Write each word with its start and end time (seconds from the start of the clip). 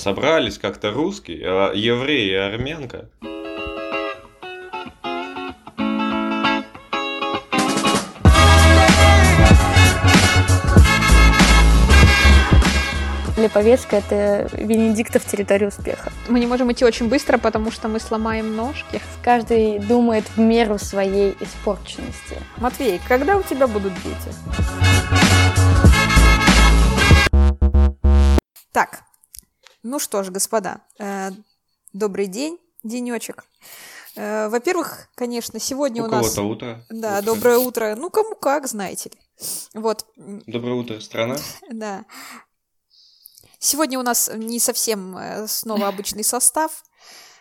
Собрались 0.00 0.56
как-то 0.56 0.92
русские, 0.92 1.42
а 1.44 1.72
евреи 1.74 2.30
и 2.30 2.34
армянка. 2.34 3.10
Липовецк— 13.36 13.88
это 13.92 14.48
Венедиктов 14.56 15.26
территория 15.26 15.68
успеха. 15.68 16.10
Мы 16.30 16.40
не 16.40 16.46
можем 16.46 16.72
идти 16.72 16.86
очень 16.86 17.10
быстро, 17.10 17.36
потому 17.36 17.70
что 17.70 17.88
мы 17.88 18.00
сломаем 18.00 18.56
ножки. 18.56 19.02
Каждый 19.22 19.80
думает 19.80 20.24
в 20.34 20.38
меру 20.40 20.78
своей 20.78 21.36
испорченности. 21.40 22.38
Матвей, 22.56 23.02
когда 23.06 23.36
у 23.36 23.42
тебя 23.42 23.66
будут 23.66 23.92
дети? 24.02 24.34
Так, 28.72 29.00
ну 29.82 29.98
что 29.98 30.22
ж, 30.22 30.30
господа, 30.30 30.82
э, 30.98 31.30
добрый 31.92 32.26
день, 32.26 32.58
денечек. 32.82 33.44
Э, 34.16 34.48
во-первых, 34.48 35.08
конечно, 35.14 35.58
сегодня 35.58 36.02
у, 36.02 36.06
у 36.06 36.08
нас... 36.08 36.36
утро. 36.38 36.84
Да, 36.90 37.18
утро. 37.18 37.22
доброе 37.22 37.58
утро. 37.58 37.94
Ну, 37.96 38.10
кому 38.10 38.34
как, 38.34 38.66
знаете 38.66 39.10
ли. 39.10 39.18
Вот. 39.74 40.06
Доброе 40.16 40.74
утро, 40.74 41.00
страна. 41.00 41.36
Да. 41.70 42.04
Сегодня 43.58 43.98
у 43.98 44.02
нас 44.02 44.30
не 44.34 44.58
совсем 44.58 45.16
э, 45.16 45.46
снова 45.46 45.88
обычный 45.88 46.24
состав. 46.24 46.82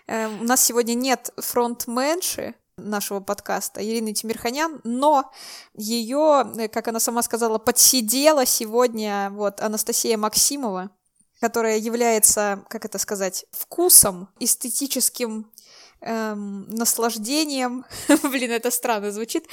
Э, 0.08 0.28
у 0.28 0.44
нас 0.44 0.64
сегодня 0.64 0.94
нет 0.94 1.32
фронтменши 1.38 2.56
нашего 2.76 3.20
подкаста 3.20 3.84
Ирины 3.84 4.14
Тимирханян, 4.14 4.82
но 4.84 5.32
ее, 5.74 6.46
э, 6.58 6.68
как 6.68 6.90
она 6.90 7.00
сама 7.00 7.22
сказала, 7.22 7.58
подсидела 7.58 8.46
сегодня 8.46 9.30
вот 9.32 9.62
Анастасия 9.62 10.18
Максимова, 10.18 10.92
которая 11.40 11.78
является, 11.78 12.64
как 12.70 12.86
это 12.86 12.98
сказать, 12.98 13.46
вкусом, 13.52 14.30
эстетическим 14.40 15.52
эм, 16.02 16.68
наслаждением. 16.70 17.86
Блин, 18.24 18.52
это 18.52 18.72
странно 18.72 19.12
звучит. 19.12 19.48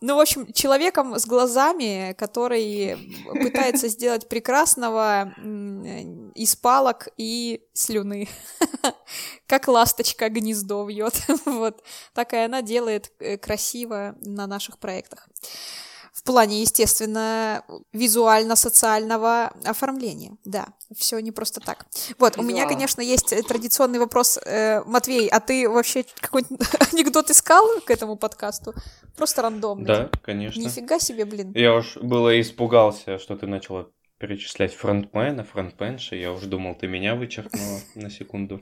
Ну, 0.00 0.16
в 0.16 0.20
общем, 0.20 0.52
человеком 0.52 1.18
с 1.18 1.26
глазами, 1.26 2.14
который 2.16 3.16
пытается 3.42 3.88
сделать 3.88 4.28
прекрасного 4.28 5.34
из 6.36 6.54
палок 6.54 7.08
и 7.16 7.64
слюны. 7.72 8.28
Как 9.48 9.66
ласточка 9.66 10.28
гнездо 10.28 10.86
вьет. 10.86 11.14
Вот. 11.44 11.82
Так 12.14 12.32
и 12.32 12.36
она 12.36 12.62
делает 12.62 13.10
э, 13.18 13.36
красиво 13.36 14.14
на 14.20 14.46
наших 14.46 14.78
проектах 14.78 15.28
в 16.18 16.24
плане, 16.24 16.60
естественно, 16.62 17.62
визуально-социального 17.92 19.52
оформления. 19.64 20.36
Да, 20.44 20.66
все 20.96 21.20
не 21.20 21.30
просто 21.30 21.60
так. 21.60 21.86
Вот, 22.18 22.38
у 22.38 22.42
меня, 22.42 22.66
конечно, 22.66 23.00
есть 23.00 23.32
традиционный 23.46 24.00
вопрос. 24.00 24.36
Э, 24.44 24.82
Матвей, 24.84 25.28
а 25.28 25.38
ты 25.38 25.68
вообще 25.68 26.04
какой-нибудь 26.20 26.58
анекдот 26.92 27.30
искал 27.30 27.64
к 27.84 27.90
этому 27.92 28.16
подкасту? 28.16 28.74
Просто 29.16 29.42
рандомный. 29.42 29.86
Да, 29.86 30.10
конечно. 30.22 30.60
Нифига 30.60 30.98
себе, 30.98 31.24
блин. 31.24 31.52
Я 31.54 31.76
уж 31.76 31.96
было 31.98 32.40
испугался, 32.40 33.18
что 33.18 33.36
ты 33.36 33.46
начала 33.46 33.88
перечислять 34.18 34.74
фронтмена, 34.74 35.44
фронтменши. 35.44 36.16
Я 36.16 36.32
уже 36.32 36.46
думал, 36.46 36.74
ты 36.74 36.88
меня 36.88 37.14
вычеркнула 37.14 37.78
на 37.94 38.10
секунду. 38.10 38.60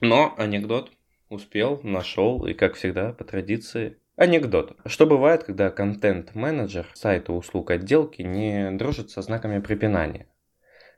Но 0.00 0.34
анекдот 0.36 0.90
успел, 1.28 1.78
нашел, 1.84 2.44
и, 2.44 2.54
как 2.54 2.74
всегда, 2.74 3.12
по 3.12 3.22
традиции, 3.22 3.98
Анекдот. 4.20 4.76
Что 4.84 5.06
бывает, 5.06 5.44
когда 5.44 5.70
контент-менеджер 5.70 6.86
сайта 6.92 7.32
услуг 7.32 7.70
отделки 7.70 8.20
не 8.20 8.70
дружит 8.70 9.10
со 9.10 9.22
знаками 9.22 9.60
препинания? 9.60 10.26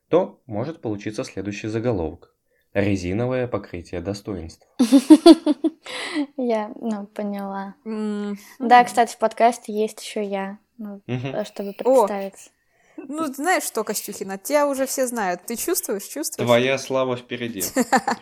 То 0.09 0.43
может 0.47 0.81
получиться 0.81 1.23
следующий 1.23 1.69
заголовок. 1.69 2.35
Резиновое 2.75 3.47
покрытие 3.47 4.01
достоинств. 4.01 4.67
Я, 6.37 6.73
ну, 6.75 7.07
поняла. 7.07 7.77
Да, 8.59 8.83
кстати, 8.83 9.15
в 9.15 9.19
подкасте 9.19 9.73
есть 9.73 10.03
еще 10.03 10.25
я, 10.25 10.59
ну, 10.79 11.01
чтобы 11.45 11.75
представиться. 11.75 12.51
Ну, 12.97 13.33
знаешь 13.33 13.63
что, 13.63 13.85
Костюхина, 13.85 14.37
тебя 14.37 14.67
уже 14.67 14.85
все 14.87 15.07
знают. 15.07 15.47
Ты 15.47 15.55
чувствуешь, 15.55 16.03
чувствуешь? 16.03 16.45
Твоя 16.45 16.77
слава 16.77 17.17
впереди. 17.17 17.63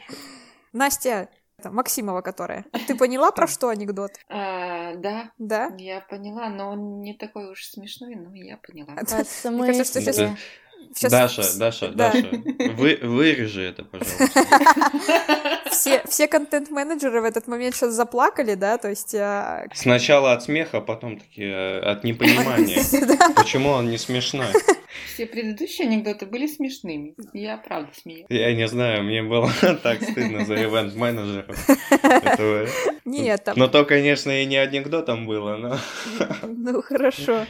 Настя, 0.74 1.30
Максимова, 1.66 2.22
которая. 2.22 2.64
А 2.72 2.78
ты 2.78 2.94
поняла, 2.94 3.30
про 3.30 3.46
что 3.46 3.68
анекдот? 3.68 4.12
А, 4.28 4.94
да. 4.94 5.30
Да? 5.38 5.72
Я 5.78 6.00
поняла, 6.00 6.48
но 6.48 6.70
он 6.70 7.02
не 7.02 7.14
такой 7.14 7.50
уж 7.50 7.64
смешной, 7.64 8.14
но 8.14 8.34
я 8.34 8.56
поняла. 8.56 8.94
А, 8.96 9.50
Мне 9.50 9.66
кажется, 9.66 10.00
что 10.00 10.00
сейчас... 10.00 10.38
Сейчас... 10.94 11.12
Даша, 11.12 11.58
Даша, 11.58 11.88
да. 11.88 12.10
Даша, 12.10 12.28
вы, 12.76 12.98
вырежи 13.02 13.62
это, 13.62 13.84
пожалуйста. 13.84 14.24
Все, 15.70 16.02
все 16.06 16.28
контент-менеджеры 16.28 17.20
в 17.20 17.24
этот 17.24 17.46
момент 17.46 17.74
сейчас 17.74 17.94
заплакали, 17.94 18.54
да, 18.54 18.78
то 18.78 18.88
есть... 18.88 19.14
А... 19.14 19.66
Сначала 19.74 20.32
от 20.32 20.42
смеха, 20.42 20.78
а 20.78 20.80
потом 20.80 21.18
такие 21.18 21.52
э, 21.52 21.80
от 21.80 22.04
непонимания, 22.04 22.82
почему 23.36 23.70
он 23.70 23.90
не 23.90 23.98
смешной. 23.98 24.48
Все 25.14 25.26
предыдущие 25.26 25.86
анекдоты 25.86 26.26
были 26.26 26.46
смешными. 26.46 27.14
Я 27.32 27.56
правда 27.56 27.90
смеюсь. 27.94 28.26
Я 28.28 28.54
не 28.54 28.66
знаю, 28.68 29.04
мне 29.04 29.22
было 29.22 29.50
так 29.82 30.02
стыдно 30.02 30.44
за 30.44 30.54
ивент-менеджеров. 30.54 31.56
Нет, 33.04 33.44
там... 33.44 33.56
Но 33.56 33.68
то, 33.68 33.84
конечно, 33.84 34.42
и 34.42 34.46
не 34.46 34.56
анекдотом 34.56 35.26
было, 35.26 35.56
но... 35.56 35.78
Ну, 36.42 36.82
хорошо. 36.82 37.46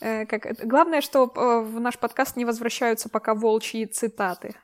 Э, 0.00 0.26
как... 0.26 0.66
Главное, 0.66 1.00
что 1.00 1.26
в 1.26 1.80
наш 1.80 1.98
подкаст 1.98 2.36
не 2.36 2.44
возвращаются 2.44 3.08
пока 3.08 3.34
волчьи 3.34 3.86
цитаты. 3.86 4.54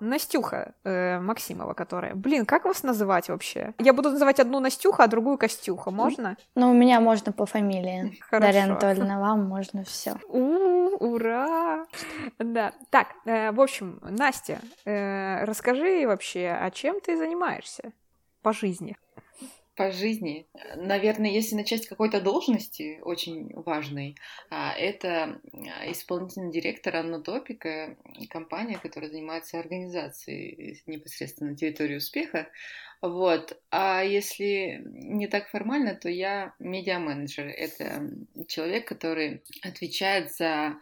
Настюха 0.00 0.74
э, 0.84 1.18
Максимова, 1.20 1.74
которая. 1.74 2.14
Блин, 2.14 2.46
как 2.46 2.64
вас 2.64 2.82
называть 2.82 3.28
вообще? 3.28 3.74
Я 3.78 3.92
буду 3.92 4.10
называть 4.10 4.40
одну 4.40 4.60
Настюха, 4.60 5.04
а 5.04 5.06
другую 5.06 5.38
Костюха. 5.38 5.90
Можно? 5.90 6.36
Ну, 6.54 6.70
у 6.70 6.74
меня 6.74 7.00
можно 7.00 7.32
по 7.32 7.46
фамилии. 7.46 8.18
Хорошо. 8.20 8.52
Дарья 8.52 8.64
Анатольевна, 8.64 9.20
вам 9.20 9.44
можно 9.44 9.84
все. 9.84 10.16
Ура! 10.28 11.86
Да. 12.38 12.72
Так, 12.90 13.08
э, 13.24 13.52
в 13.52 13.60
общем, 13.60 14.00
Настя, 14.02 14.60
э, 14.84 15.44
расскажи 15.44 16.06
вообще, 16.06 16.56
а 16.60 16.70
чем 16.70 17.00
ты 17.00 17.16
занимаешься 17.16 17.92
по 18.42 18.52
жизни? 18.52 18.96
По 19.76 19.92
жизни. 19.92 20.46
Наверное, 20.76 21.30
если 21.30 21.54
начать 21.54 21.84
с 21.84 21.88
какой-то 21.88 22.20
должности 22.20 22.98
очень 23.02 23.52
важной, 23.54 24.16
а, 24.50 24.72
это 24.72 25.40
исполнительный 25.86 26.50
директор 26.50 26.96
Аннотопика, 26.96 27.96
компания, 28.30 28.78
которая 28.82 29.10
занимается 29.10 29.58
организацией 29.58 30.82
непосредственно 30.86 31.50
на 31.50 31.56
территории 31.56 31.96
успеха. 31.96 32.48
Вот. 33.02 33.60
А 33.70 34.02
если 34.02 34.82
не 34.84 35.26
так 35.26 35.48
формально, 35.48 35.94
то 35.94 36.08
я 36.08 36.54
медиа-менеджер. 36.58 37.46
Это 37.46 38.10
человек, 38.48 38.88
который 38.88 39.42
отвечает 39.62 40.32
за 40.34 40.76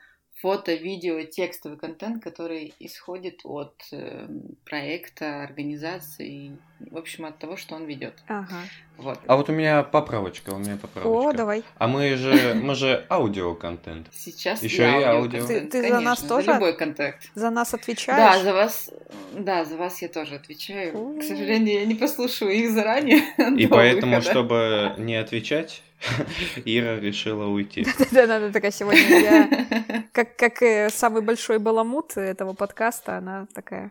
фото, 0.45 0.75
видео, 0.75 1.23
текстовый 1.23 1.79
контент, 1.79 2.23
который 2.23 2.75
исходит 2.79 3.41
от 3.45 3.73
э, 3.93 4.27
проекта, 4.67 5.43
организации, 5.43 6.59
в 6.81 6.99
общем, 6.99 7.25
от 7.25 7.39
того, 7.39 7.57
что 7.57 7.77
он 7.77 7.87
ведет. 7.87 8.13
Ага. 8.29 8.61
Вот. 8.99 9.19
А 9.27 9.37
вот 9.37 9.49
у 9.49 9.53
меня 9.53 9.83
поправочка, 9.83 10.51
у 10.51 10.59
меня 10.59 10.77
поправочка. 10.77 11.29
О, 11.31 11.33
давай. 11.33 11.65
А 11.79 11.89
мы 11.89 12.15
же, 12.17 12.53
мы 12.63 12.75
же 12.75 13.07
аудиоконтент. 13.09 14.09
Сейчас 14.13 14.63
еще 14.63 14.83
и 14.83 15.03
аудио. 15.03 15.47
Ты, 15.47 15.63
ты 15.63 15.81
Конечно, 15.81 15.97
за 15.97 16.01
нас 16.03 16.21
тоже? 16.21 16.47
За 16.47 16.53
любой 16.53 16.77
контакт. 16.77 17.31
За 17.35 17.49
нас 17.49 17.73
отвечаешь? 17.73 18.19
Да, 18.19 18.43
за 18.43 18.53
вас, 18.53 18.91
да, 19.33 19.65
за 19.65 19.79
вас 19.79 20.03
я 20.03 20.09
тоже 20.09 20.35
отвечаю. 20.35 21.17
К 21.21 21.23
сожалению, 21.23 21.81
я 21.81 21.87
не 21.87 21.95
послушаю 21.95 22.51
их 22.51 22.71
заранее. 22.71 23.23
И 23.57 23.67
поэтому, 23.79 24.21
чтобы 24.21 24.93
не 24.99 25.17
отвечать, 25.17 25.83
Ира 26.65 27.01
решила 27.01 27.47
уйти. 27.47 27.87
Да, 28.13 28.27
да, 28.27 28.41
да, 28.41 28.51
такая 28.51 28.71
сегодня 28.71 29.21
я, 29.21 30.05
как, 30.13 30.37
как 30.37 30.91
самый 30.93 31.23
большой 31.23 31.59
баламут 31.59 32.17
этого 32.17 32.53
подкаста, 32.53 33.19
она 33.19 33.47
такая 33.55 33.91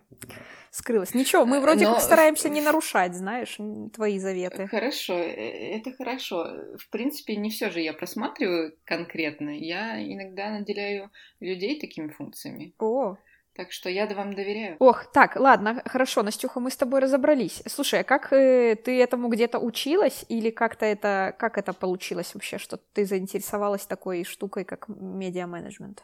скрылась. 0.74 1.13
Ничего, 1.13 1.45
мы 1.45 1.60
вроде 1.60 1.86
Но... 1.86 1.94
как 1.94 2.04
стараемся 2.04 2.50
не 2.50 2.60
нарушать, 2.60 3.13
знаешь, 3.13 3.57
твои 3.94 4.18
заветы. 4.18 4.68
Хорошо, 4.68 5.13
э, 5.13 5.77
это 5.77 5.94
хорошо. 5.94 6.48
В 6.77 6.89
принципе, 6.89 7.36
не 7.36 7.51
все 7.51 7.69
же 7.69 7.80
я 7.80 7.94
просматриваю 7.94 8.75
конкретно. 8.83 9.51
Я 9.51 10.04
иногда 10.04 10.50
наделяю 10.50 11.12
людей 11.39 11.80
такими 11.80 12.07
функциями. 12.07 12.74
О, 12.80 13.18
так 13.56 13.72
что 13.72 13.90
я 13.90 14.08
вам 14.08 14.34
доверяю. 14.34 14.78
Ох, 14.80 15.12
так, 15.12 15.36
ладно, 15.36 15.82
хорошо, 15.86 16.24
Настюха, 16.24 16.60
мы 16.60 16.72
с 16.72 16.76
тобой 16.76 17.02
разобрались. 17.02 17.62
Слушай, 17.68 18.02
а 18.02 18.04
как 18.04 18.34
э, 18.34 18.76
ты 18.76 19.00
этому 19.00 19.28
где-то 19.30 19.60
училась 19.60 20.26
или 20.28 20.50
как-то 20.50 20.86
это, 20.86 21.36
как 21.38 21.58
это 21.58 21.74
получилось 21.74 22.34
вообще, 22.34 22.58
что 22.58 22.78
ты 22.78 23.06
заинтересовалась 23.06 23.86
такой 23.86 24.24
штукой, 24.24 24.66
как 24.66 24.88
медиа-менеджмент? 24.88 26.04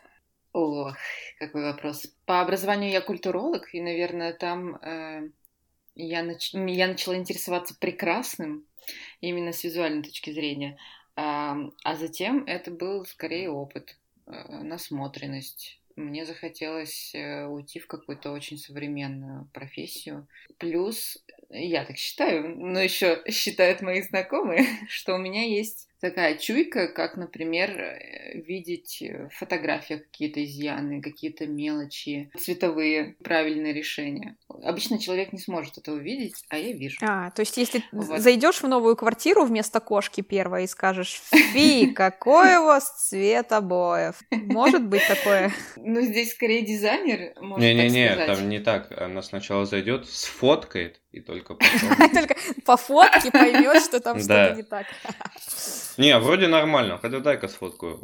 Ох, 0.54 0.96
какой 1.40 1.64
вопрос. 1.64 2.08
По 2.26 2.42
образованию 2.42 2.92
я 2.92 3.02
культуролог, 3.02 3.74
и, 3.74 3.82
наверное, 3.82 4.34
там 4.34 4.76
э, 4.76 5.30
я, 5.96 6.24
нач... 6.24 6.54
я 6.54 6.88
начала 6.88 7.16
интересоваться 7.16 7.76
прекрасным 7.80 8.66
именно 9.22 9.54
с 9.54 9.64
визуальной 9.64 10.04
точки 10.04 10.32
зрения. 10.32 10.78
А, 11.16 11.58
а 11.84 11.96
затем 11.96 12.46
это 12.46 12.72
был 12.72 13.06
скорее 13.06 13.50
опыт, 13.50 13.98
э, 14.26 14.32
насмотренность 14.64 15.80
мне 16.00 16.26
захотелось 16.26 17.12
э, 17.14 17.46
уйти 17.46 17.80
в 17.80 17.88
какую-то 17.88 18.32
очень 18.32 18.58
современную 18.58 19.50
профессию. 19.54 20.28
Плюс, 20.58 21.24
я 21.50 21.84
так 21.86 21.98
считаю, 21.98 22.56
но 22.58 22.80
еще 22.80 23.22
считают 23.30 23.82
мои 23.82 24.02
знакомые, 24.02 24.66
что 24.90 25.16
у 25.16 25.18
меня 25.18 25.44
есть 25.44 25.89
такая 26.00 26.38
чуйка, 26.38 26.88
как, 26.88 27.18
например, 27.18 27.72
э, 27.72 28.40
видеть 28.40 29.02
в 29.02 29.30
фотографиях 29.36 30.04
какие-то 30.04 30.44
изъяны, 30.44 31.02
какие-то 31.02 31.48
мелочи, 31.48 32.32
цветовые 32.38 33.16
правильные 33.24 33.74
решения. 33.74 34.36
Обычно 34.64 35.00
человек 35.00 35.34
не 35.34 35.40
сможет 35.40 35.78
это 35.78 35.94
увидеть, 35.94 36.46
а 36.50 36.58
я 36.58 36.74
вижу. 36.74 36.98
А, 37.02 37.32
то 37.32 37.42
есть 37.42 37.58
если 37.58 37.84
вот. 37.92 38.20
зайдешь 38.20 38.62
в 38.62 38.68
новую 38.68 38.96
квартиру 38.96 39.46
вместо 39.46 39.80
кошки 39.80 40.22
первой 40.22 40.66
и 40.66 40.68
скажешь, 40.68 41.22
фи, 41.32 41.88
какой 41.96 42.58
у 42.58 42.66
вас 42.66 43.08
цвет 43.08 43.52
обоев. 43.52 44.22
Может 44.32 44.86
быть 44.86 45.08
такое? 45.08 45.52
Ну, 45.76 46.02
здесь 46.02 46.32
скорее 46.32 46.62
дизайнер, 46.62 47.34
может 47.42 47.62
Не-не-не, 47.62 48.26
там 48.26 48.50
не 48.50 48.60
так. 48.60 48.92
Она 48.92 49.22
сначала 49.22 49.66
зайдет, 49.66 50.08
сфоткает, 50.08 51.00
и 51.12 51.22
только 51.22 51.56
потом... 51.56 52.12
Только 52.14 52.36
по 52.66 52.78
фотке 52.78 53.32
поймет, 53.32 53.84
что 53.84 54.00
там 54.00 54.20
что-то 54.20 54.56
не 54.56 54.64
так. 54.64 54.86
Не, 56.00 56.18
вроде 56.18 56.48
нормально, 56.48 56.98
хотя 56.98 57.20
дай-ка 57.20 57.50
сфоткаю. 57.50 58.00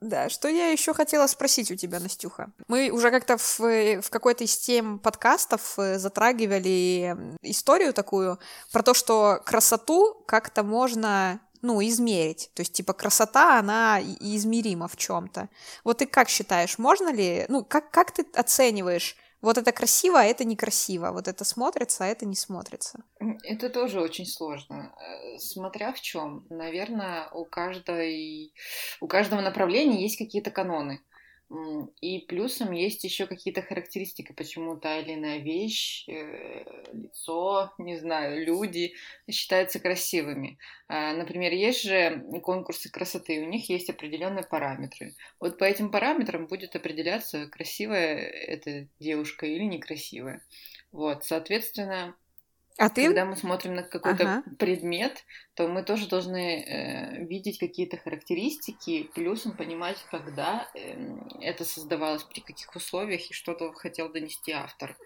Да, 0.00 0.30
что 0.30 0.48
я 0.48 0.70
еще 0.70 0.94
хотела 0.94 1.26
спросить 1.26 1.70
у 1.70 1.76
тебя, 1.76 2.00
Настюха? 2.00 2.52
Мы 2.68 2.90
уже 2.90 3.10
как-то 3.10 3.36
в, 3.36 3.58
в 4.00 4.08
какой-то 4.08 4.44
из 4.44 4.56
тем 4.56 4.98
подкастов 4.98 5.78
э, 5.78 5.98
затрагивали 5.98 7.14
историю 7.42 7.92
такую 7.92 8.38
про 8.72 8.82
то, 8.82 8.94
что 8.94 9.42
красоту 9.44 10.24
как-то 10.26 10.62
можно 10.62 11.40
ну, 11.60 11.82
измерить. 11.82 12.50
То 12.54 12.62
есть, 12.62 12.72
типа, 12.72 12.94
красота, 12.94 13.58
она 13.58 14.00
измерима 14.00 14.88
в 14.88 14.96
чем-то. 14.96 15.50
Вот 15.84 15.98
ты 15.98 16.06
как 16.06 16.30
считаешь, 16.30 16.78
можно 16.78 17.12
ли, 17.12 17.44
ну, 17.50 17.62
как, 17.62 17.90
как 17.90 18.12
ты 18.12 18.24
оцениваешь 18.34 19.16
вот 19.42 19.58
это 19.58 19.72
красиво, 19.72 20.20
а 20.20 20.24
это 20.24 20.44
некрасиво, 20.44 21.12
вот 21.12 21.28
это 21.28 21.44
смотрится, 21.44 22.04
а 22.04 22.08
это 22.08 22.26
не 22.26 22.36
смотрится. 22.36 23.02
Это 23.44 23.70
тоже 23.70 24.00
очень 24.00 24.26
сложно. 24.26 24.94
Э, 24.98 25.38
смотря 25.38 25.92
в 25.92 26.00
чем. 26.00 26.46
Наверное, 26.50 27.28
у 27.32 27.44
каждой, 27.44 28.52
у 29.00 29.06
каждого 29.06 29.40
направления 29.40 30.02
есть 30.02 30.18
какие-то 30.18 30.50
каноны. 30.50 31.00
И 32.00 32.20
плюсом 32.28 32.70
есть 32.70 33.02
еще 33.02 33.26
какие-то 33.26 33.60
характеристики, 33.62 34.32
почему 34.32 34.76
та 34.76 35.00
или 35.00 35.14
иная 35.14 35.38
вещь, 35.38 36.08
э, 36.08 36.64
лицо, 36.92 37.72
не 37.76 37.98
знаю, 37.98 38.46
люди 38.46 38.94
считаются 39.28 39.80
красивыми. 39.80 40.58
А, 40.86 41.12
например, 41.12 41.52
есть 41.52 41.82
же 41.82 42.24
конкурсы 42.44 42.88
красоты, 42.88 43.40
у 43.40 43.48
них 43.48 43.68
есть 43.68 43.90
определенные 43.90 44.44
параметры. 44.44 45.14
Вот 45.40 45.58
по 45.58 45.64
этим 45.64 45.90
параметрам 45.90 46.46
будет 46.46 46.76
определяться, 46.76 47.48
красивая 47.48 48.16
эта 48.16 48.86
девушка 49.00 49.46
или 49.46 49.64
некрасивая. 49.64 50.42
Вот, 50.92 51.24
соответственно, 51.24 52.14
а 52.80 52.88
ты? 52.88 53.06
Когда 53.06 53.26
мы 53.26 53.36
смотрим 53.36 53.74
на 53.74 53.82
какой-то 53.82 54.22
ага. 54.22 54.42
предмет, 54.58 55.24
то 55.54 55.68
мы 55.68 55.82
тоже 55.82 56.08
должны 56.08 56.64
э, 56.64 57.24
видеть 57.26 57.58
какие-то 57.58 57.98
характеристики, 57.98 59.10
плюсом 59.14 59.54
понимать, 59.54 59.98
когда 60.10 60.66
э, 60.74 60.96
это 61.42 61.64
создавалось, 61.66 62.24
при 62.24 62.40
каких 62.40 62.74
условиях 62.74 63.30
и 63.30 63.34
что-то 63.34 63.70
хотел 63.72 64.10
донести 64.10 64.52
автор. 64.52 64.96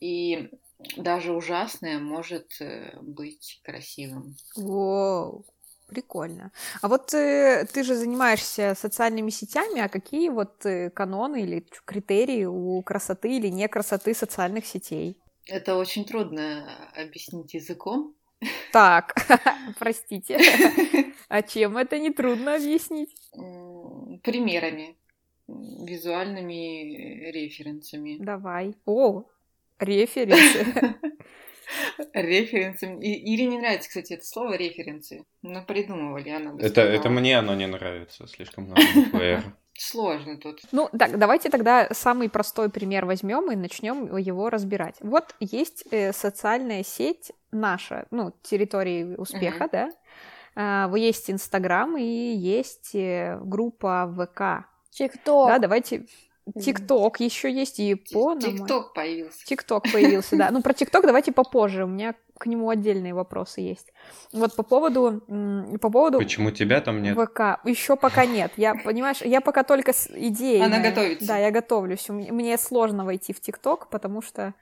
И 0.00 0.50
даже 0.98 1.32
ужасное 1.32 1.98
может 1.98 2.60
э, 2.60 2.94
быть 3.00 3.60
красивым. 3.64 4.36
Воу, 4.54 5.46
прикольно. 5.88 6.52
А 6.82 6.88
вот 6.88 7.14
э, 7.14 7.66
ты 7.72 7.84
же 7.84 7.94
занимаешься 7.94 8.74
социальными 8.78 9.30
сетями, 9.30 9.80
а 9.80 9.88
какие 9.88 10.28
вот 10.28 10.66
э, 10.66 10.90
каноны 10.90 11.40
или 11.42 11.66
критерии 11.86 12.44
у 12.44 12.82
красоты 12.82 13.38
или 13.38 13.48
не 13.48 13.66
красоты 13.66 14.12
социальных 14.12 14.66
сетей? 14.66 15.16
Это 15.46 15.76
очень 15.76 16.04
трудно 16.04 16.90
объяснить 16.94 17.54
языком. 17.54 18.14
Так, 18.72 19.14
простите. 19.78 20.38
А 21.28 21.42
чем 21.42 21.78
это 21.78 21.98
не 21.98 22.10
трудно 22.10 22.54
объяснить? 22.56 23.10
Примерами, 24.22 24.94
визуальными 25.48 27.30
референсами. 27.30 28.18
Давай. 28.20 28.74
О, 28.84 29.24
референсы. 29.78 30.66
Референсы. 32.12 32.86
Ире 33.00 33.46
не 33.46 33.58
нравится, 33.58 33.88
кстати, 33.88 34.14
это 34.14 34.24
слово 34.24 34.54
референсы. 34.54 35.24
Но 35.42 35.62
придумывали 35.62 36.30
она. 36.30 36.54
Это, 36.58 36.80
это 36.80 37.08
мне 37.10 37.38
оно 37.38 37.54
не 37.54 37.66
нравится, 37.66 38.26
слишком 38.26 38.64
много 38.64 38.82
Сложно 39.76 40.38
тут. 40.38 40.60
Ну, 40.70 40.88
так, 40.96 41.18
давайте 41.18 41.50
тогда 41.50 41.88
самый 41.90 42.28
простой 42.28 42.70
пример 42.70 43.06
возьмем 43.06 43.50
и 43.50 43.56
начнем 43.56 44.16
его 44.16 44.48
разбирать. 44.48 44.94
Вот 45.00 45.34
есть 45.40 45.84
э, 45.90 46.12
социальная 46.12 46.84
сеть 46.84 47.32
наша, 47.50 48.06
ну, 48.12 48.32
территории 48.42 49.16
успеха, 49.16 49.64
uh-huh. 49.64 49.70
да. 49.72 49.90
А, 50.56 50.96
есть 50.96 51.28
Инстаграм 51.28 51.96
и 51.96 52.04
есть 52.04 52.94
э, 52.94 53.36
группа 53.42 54.06
ВК. 54.16 54.68
ТикТок. 54.90 55.48
Да, 55.48 55.58
давайте 55.58 56.06
ТикТок 56.52 57.20
еще 57.20 57.50
есть 57.50 57.80
и 57.80 57.94
по 57.94 58.36
ТикТок 58.36 58.92
появился. 58.92 59.46
ТикТок 59.46 59.84
появился, 59.90 60.36
да. 60.36 60.50
Ну, 60.50 60.62
про 60.62 60.74
ТикТок 60.74 61.06
давайте 61.06 61.32
попозже. 61.32 61.84
У 61.84 61.88
меня 61.88 62.14
к 62.38 62.46
нему 62.46 62.68
отдельные 62.68 63.14
вопросы 63.14 63.60
есть. 63.60 63.92
Вот 64.32 64.54
по 64.54 64.62
поводу... 64.62 65.22
По 65.80 65.90
поводу 65.90 66.18
Почему 66.18 66.50
тебя 66.50 66.80
там 66.80 67.02
нет? 67.02 67.16
ВК. 67.16 67.60
Еще 67.64 67.96
пока 67.96 68.26
нет. 68.26 68.52
Я, 68.56 68.74
понимаешь, 68.74 69.22
я 69.22 69.40
пока 69.40 69.62
только 69.62 69.92
с 69.92 70.10
идеей. 70.10 70.62
Она 70.62 70.80
готовится. 70.80 71.26
Да, 71.26 71.38
я 71.38 71.50
готовлюсь. 71.50 72.08
Мне 72.08 72.58
сложно 72.58 73.04
войти 73.04 73.32
в 73.32 73.40
ТикТок, 73.40 73.88
потому 73.88 74.20
что 74.20 74.54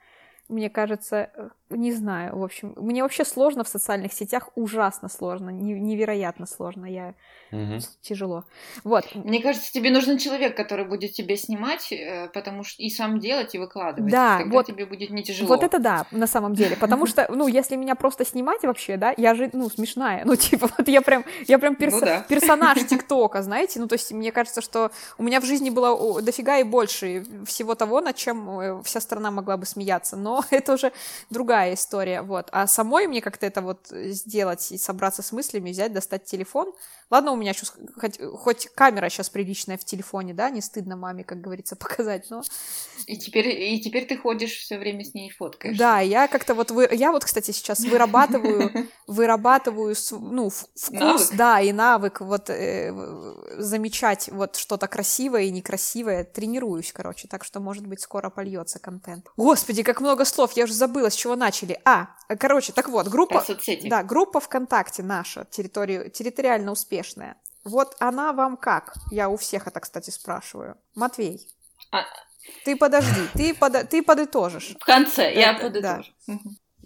мне 0.49 0.69
кажется, 0.69 1.31
э, 1.35 1.49
не 1.69 1.91
знаю, 1.93 2.37
в 2.37 2.43
общем, 2.43 2.73
мне 2.75 3.01
вообще 3.01 3.23
сложно 3.25 3.63
в 3.63 3.67
социальных 3.67 4.13
сетях, 4.13 4.49
ужасно 4.55 5.09
сложно, 5.09 5.49
невероятно 5.49 6.45
сложно, 6.45 6.85
я 6.85 7.15
угу. 7.53 7.79
тяжело. 8.01 8.43
Вот. 8.83 9.05
Мне 9.15 9.41
кажется, 9.41 9.71
тебе 9.71 9.91
нужен 9.91 10.17
человек, 10.17 10.57
который 10.57 10.85
будет 10.85 11.13
тебе 11.13 11.37
снимать, 11.37 11.91
э, 11.91 12.29
потому 12.33 12.63
что 12.63 12.81
и 12.83 12.89
сам 12.89 13.19
делать 13.19 13.55
и 13.55 13.59
выкладывать. 13.59 14.11
Да, 14.11 14.39
Тогда 14.39 14.53
вот 14.53 14.65
тебе 14.65 14.85
будет 14.85 15.09
не 15.09 15.23
тяжело. 15.23 15.47
Вот 15.47 15.63
это 15.63 15.79
да, 15.79 16.05
на 16.11 16.27
самом 16.27 16.53
деле, 16.53 16.75
потому 16.75 17.05
что, 17.05 17.27
ну, 17.29 17.47
если 17.47 17.75
меня 17.75 17.95
просто 17.95 18.25
снимать 18.25 18.63
вообще, 18.63 18.97
да, 18.97 19.13
я 19.15 19.35
же, 19.35 19.49
ну, 19.53 19.69
смешная, 19.69 20.25
ну, 20.25 20.35
типа, 20.35 20.69
вот 20.77 20.87
я 20.87 21.01
прям, 21.01 21.23
я 21.47 21.59
прям 21.59 21.75
перс... 21.75 21.93
ну, 21.93 22.01
да. 22.01 22.25
персонаж 22.27 22.83
ТикТока, 22.87 23.41
знаете, 23.41 23.79
ну, 23.79 23.87
то 23.87 23.93
есть 23.93 24.11
мне 24.11 24.31
кажется, 24.31 24.61
что 24.61 24.91
у 25.17 25.23
меня 25.23 25.39
в 25.39 25.45
жизни 25.45 25.69
было 25.69 26.21
дофига 26.21 26.57
и 26.57 26.63
больше 26.63 27.25
всего 27.45 27.75
того, 27.75 28.01
над 28.01 28.15
чем 28.15 28.59
э, 28.59 28.83
вся 28.83 28.99
страна 28.99 29.31
могла 29.31 29.57
бы 29.57 29.65
смеяться, 29.65 30.17
но 30.17 30.43
это 30.51 30.73
уже 30.73 30.91
другая 31.29 31.73
история 31.73 31.93
история, 31.93 32.21
вот. 32.21 32.49
А 32.51 32.67
самой 32.67 33.07
мне 33.07 33.21
как-то 33.21 33.45
это 33.45 33.61
вот 33.61 33.87
сделать 33.89 34.71
и 34.71 34.77
собраться 34.77 35.21
с 35.21 35.31
мыслями, 35.31 35.71
взять, 35.71 35.93
достать 35.93 36.25
телефон. 36.25 36.73
Ладно, 37.09 37.31
у 37.31 37.35
меня 37.35 37.42
сейчас 37.51 37.73
хоть, 37.99 38.21
хоть 38.21 38.67
камера 38.73 39.09
сейчас 39.09 39.29
приличная 39.29 39.77
в 39.77 39.83
телефоне, 39.83 40.33
да, 40.33 40.49
не 40.49 40.61
стыдно 40.61 40.95
маме, 40.95 41.25
как 41.25 41.41
говорится, 41.41 41.75
показать, 41.83 42.27
но... 42.29 42.41
И 43.07 43.17
теперь, 43.17 43.49
и 43.49 43.81
теперь 43.81 44.05
ты 44.05 44.15
ходишь 44.15 44.57
все 44.57 44.77
время 44.77 45.03
с 45.03 45.13
ней 45.13 45.29
фоткаешь. 45.29 45.77
Да, 45.77 45.99
я 45.99 46.29
как-то 46.29 46.53
вот, 46.53 46.71
вы... 46.71 46.87
я 46.91 47.11
вот, 47.11 47.25
кстати, 47.25 47.51
сейчас 47.51 47.81
вырабатываю, 47.81 48.87
вырабатываю, 49.07 49.95
ну, 50.11 50.49
вкус, 50.49 50.89
навык. 50.89 51.27
да, 51.33 51.59
и 51.59 51.73
навык 51.73 52.21
вот 52.21 52.49
э, 52.49 52.93
замечать 53.57 54.29
вот 54.31 54.55
что-то 54.55 54.87
красивое 54.87 55.43
и 55.43 55.51
некрасивое, 55.51 56.23
тренируюсь, 56.23 56.93
короче, 56.93 57.27
так 57.27 57.43
что, 57.43 57.59
может 57.59 57.85
быть, 57.87 57.99
скоро 57.99 58.29
польется 58.29 58.79
контент. 58.79 59.27
Господи, 59.35 59.83
как 59.83 59.99
много 59.99 60.23
слов, 60.23 60.53
я 60.53 60.63
уже 60.63 60.73
забыла, 60.73 61.09
с 61.09 61.15
чего 61.15 61.35
начали. 61.35 61.79
А, 61.83 62.09
короче, 62.39 62.71
так 62.71 62.87
вот, 62.89 63.07
группа... 63.07 63.43
Да, 63.83 64.03
группа 64.03 64.39
ВКонтакте 64.39 65.03
наша, 65.03 65.45
территорию, 65.49 66.09
территориально 66.09 66.71
успешная. 66.71 67.32
Вот 67.63 67.95
она 67.99 68.33
вам 68.33 68.57
как? 68.57 68.93
Я 69.11 69.29
у 69.29 69.37
всех 69.37 69.67
это, 69.67 69.79
кстати, 69.79 70.09
спрашиваю. 70.09 70.77
Матвей. 70.95 71.47
А... 71.91 72.03
Ты 72.65 72.75
подожди, 72.75 73.21
ты, 73.33 73.53
под... 73.53 73.89
ты 73.89 74.03
подытожишь. 74.03 74.75
В 74.79 74.85
конце, 74.85 75.29
это, 75.29 75.39
я 75.39 75.53
подытожу. 75.53 76.11
Да. 76.27 76.35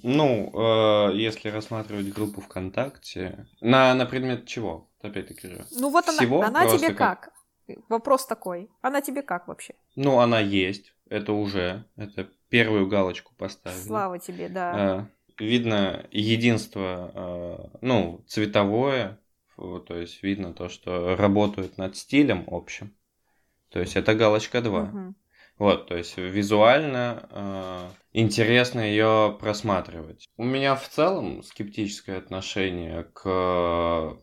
Ну, 0.03 0.51
э, 0.53 1.15
если 1.15 1.49
рассматривать 1.49 2.13
группу 2.13 2.41
ВКонтакте, 2.41 3.47
на, 3.61 3.93
на 3.95 4.05
предмет 4.05 4.45
чего? 4.45 4.87
Опять-таки 5.01 5.47
же. 5.47 5.65
Ну 5.71 5.89
вот 5.89 6.05
Всего? 6.05 6.43
она, 6.43 6.61
она 6.61 6.77
тебе 6.77 6.93
как? 6.93 7.31
как? 7.67 7.77
Вопрос 7.89 8.25
такой. 8.25 8.69
Она 8.81 9.01
тебе 9.01 9.21
как 9.21 9.47
вообще? 9.47 9.73
Ну, 9.95 10.19
она 10.19 10.39
есть. 10.39 10.93
Это 11.09 11.33
уже. 11.33 11.85
Это 11.95 12.29
первую 12.49 12.87
галочку 12.87 13.33
поставили. 13.35 13.79
Слава 13.79 14.19
тебе, 14.19 14.49
да. 14.49 15.07
Э, 15.39 15.43
видно 15.43 16.05
единство, 16.11 17.11
э, 17.13 17.77
ну, 17.81 18.23
цветовое, 18.27 19.19
то 19.57 19.95
есть 19.95 20.23
видно 20.23 20.53
то, 20.53 20.69
что 20.69 21.15
работают 21.15 21.77
над 21.77 21.95
стилем 21.95 22.45
общим. 22.47 22.95
То 23.69 23.79
есть 23.79 23.95
это 23.95 24.15
галочка 24.15 24.61
2. 24.61 24.81
Угу. 24.81 25.15
Вот, 25.57 25.87
то 25.87 25.97
есть 25.97 26.17
визуально 26.17 27.27
э, 27.31 27.89
интересно 28.13 28.79
ее 28.79 29.35
просматривать. 29.39 30.29
У 30.37 30.43
меня 30.43 30.75
в 30.75 30.87
целом 30.87 31.41
скептическое 31.41 32.19
отношение 32.19 33.05
к 33.05 34.17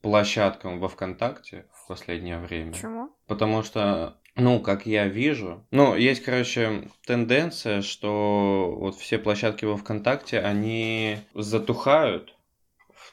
площадкам 0.00 0.78
во 0.78 0.88
ВКонтакте 0.88 1.66
в 1.72 1.88
последнее 1.88 2.38
время. 2.38 2.72
Почему? 2.72 3.10
Потому 3.26 3.64
что 3.64 4.16
ну, 4.36 4.60
как 4.60 4.84
я 4.86 5.08
вижу, 5.08 5.66
ну, 5.70 5.96
есть, 5.96 6.22
короче, 6.22 6.90
тенденция, 7.06 7.80
что 7.80 8.76
вот 8.78 8.96
все 8.96 9.18
площадки 9.18 9.64
во 9.64 9.78
ВКонтакте, 9.78 10.40
они 10.40 11.16
затухают, 11.34 12.35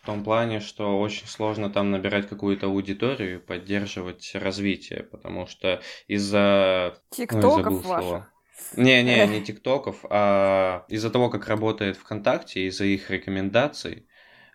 в 0.03 0.05
том 0.05 0.21
плане, 0.21 0.59
что 0.59 0.99
очень 0.99 1.27
сложно 1.27 1.69
там 1.69 1.89
набирать 1.89 2.27
какую-то 2.27 2.65
аудиторию 2.65 3.35
и 3.35 3.39
поддерживать 3.39 4.31
развитие, 4.35 5.03
потому 5.03 5.47
что 5.47 5.81
из-за... 6.07 6.97
Тиктоков 7.09 7.85
ваших. 7.85 8.29
Не-не, 8.75 9.25
не 9.27 9.41
тиктоков, 9.45 10.03
а 10.09 10.83
из-за 10.89 11.09
того, 11.09 11.29
как 11.29 11.47
работает 11.47 11.95
ВКонтакте, 11.95 12.67
из-за 12.67 12.83
их 12.83 13.09
рекомендаций, 13.09 14.05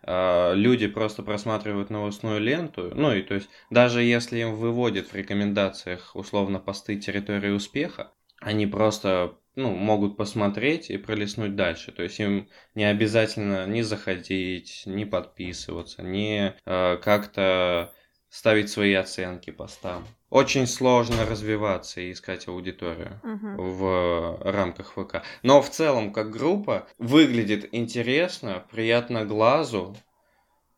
а, 0.03 0.53
люди 0.53 0.85
просто 0.85 1.23
просматривают 1.23 1.89
новостную 1.89 2.39
ленту, 2.39 2.91
ну 2.93 3.11
и 3.11 3.23
то 3.23 3.33
есть 3.33 3.49
даже 3.71 4.03
если 4.03 4.37
им 4.37 4.53
выводят 4.53 5.07
в 5.07 5.15
рекомендациях 5.15 6.15
условно 6.15 6.59
посты 6.59 6.95
территории 6.97 7.49
успеха, 7.49 8.11
они 8.39 8.67
просто 8.67 9.38
ну, 9.55 9.71
могут 9.71 10.17
посмотреть 10.17 10.89
и 10.89 10.97
пролистнуть 10.97 11.55
дальше. 11.55 11.91
То 11.91 12.03
есть 12.03 12.19
им 12.19 12.47
не 12.75 12.85
обязательно 12.85 13.65
ни 13.67 13.81
заходить, 13.81 14.83
ни 14.85 15.03
подписываться, 15.03 16.01
ни 16.01 16.53
э, 16.65 16.97
как-то 16.97 17.93
ставить 18.29 18.69
свои 18.69 18.93
оценки 18.93 19.49
постам. 19.49 20.05
Очень 20.29 20.67
сложно 20.67 21.25
развиваться 21.25 22.01
и 22.01 22.11
искать 22.11 22.47
аудиторию 22.47 23.19
uh-huh. 23.23 23.55
в 23.57 24.51
рамках 24.51 24.93
ВК. 24.93 25.23
Но 25.41 25.61
в 25.61 25.69
целом, 25.71 26.13
как 26.13 26.29
группа, 26.29 26.87
выглядит 26.99 27.67
интересно, 27.71 28.63
приятно 28.69 29.25
глазу, 29.25 29.97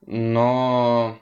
но 0.06 1.20